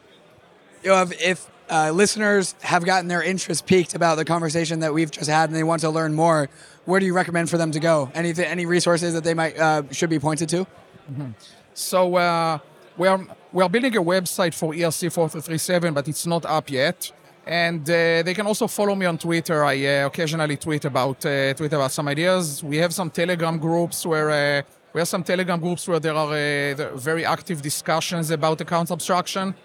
You 0.83 0.89
know, 0.89 1.05
if 1.19 1.49
uh, 1.69 1.91
listeners 1.91 2.55
have 2.61 2.85
gotten 2.85 3.07
their 3.07 3.23
interest 3.23 3.65
piqued 3.65 3.95
about 3.95 4.15
the 4.15 4.25
conversation 4.25 4.79
that 4.81 4.93
we've 4.93 5.11
just 5.11 5.29
had, 5.29 5.49
and 5.49 5.55
they 5.55 5.63
want 5.63 5.81
to 5.81 5.89
learn 5.89 6.13
more, 6.13 6.49
where 6.85 6.99
do 6.99 7.05
you 7.05 7.13
recommend 7.13 7.49
for 7.49 7.57
them 7.57 7.71
to 7.71 7.79
go? 7.79 8.11
Any 8.13 8.33
any 8.37 8.65
resources 8.67 9.13
that 9.13 9.23
they 9.23 9.33
might 9.33 9.55
should 9.91 10.09
be 10.11 10.19
pointed 10.19 10.49
to? 10.49 10.65
Mm-hmm. 11.11 11.31
So 11.73 12.61
we 12.97 13.07
are 13.07 13.19
we 13.51 13.63
are 13.63 13.69
building 13.69 13.95
a 13.97 14.01
website 14.01 14.53
for 14.53 14.73
ERC 14.73 15.11
4337, 15.11 15.93
but 15.93 16.07
it's 16.07 16.25
not 16.25 16.45
up 16.45 16.69
yet. 16.69 17.11
And 17.45 17.81
uh, 17.89 18.23
they 18.23 18.33
can 18.33 18.47
also 18.47 18.67
follow 18.67 18.95
me 18.95 19.05
on 19.05 19.17
Twitter. 19.17 19.65
I 19.65 19.85
uh, 19.85 20.07
occasionally 20.07 20.57
tweet 20.57 20.85
about 20.85 21.25
uh, 21.25 21.53
tweet 21.53 21.73
about 21.73 21.91
some 21.91 22.07
ideas. 22.07 22.63
We 22.63 22.77
have 22.77 22.93
some 22.93 23.09
Telegram 23.09 23.57
groups 23.59 24.05
where 24.05 24.29
uh, 24.31 24.61
we 24.93 24.99
have 25.01 25.07
some 25.07 25.23
Telegram 25.23 25.59
groups 25.59 25.87
where 25.87 25.99
there 25.99 26.13
are 26.15 26.31
uh, 26.31 26.97
very 26.97 27.25
active 27.25 27.61
discussions 27.61 28.31
about 28.31 28.61
account 28.61 28.91
abstraction. 28.91 29.55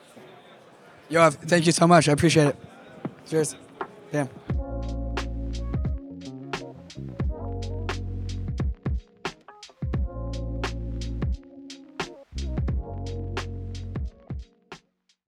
Yoav, 1.11 1.35
thank 1.35 1.67
you 1.67 1.73
so 1.73 1.87
much. 1.87 2.09
I 2.09 2.13
appreciate 2.13 2.49
it. 2.49 2.57
Cheers. 3.29 3.57
Yeah. 4.13 4.27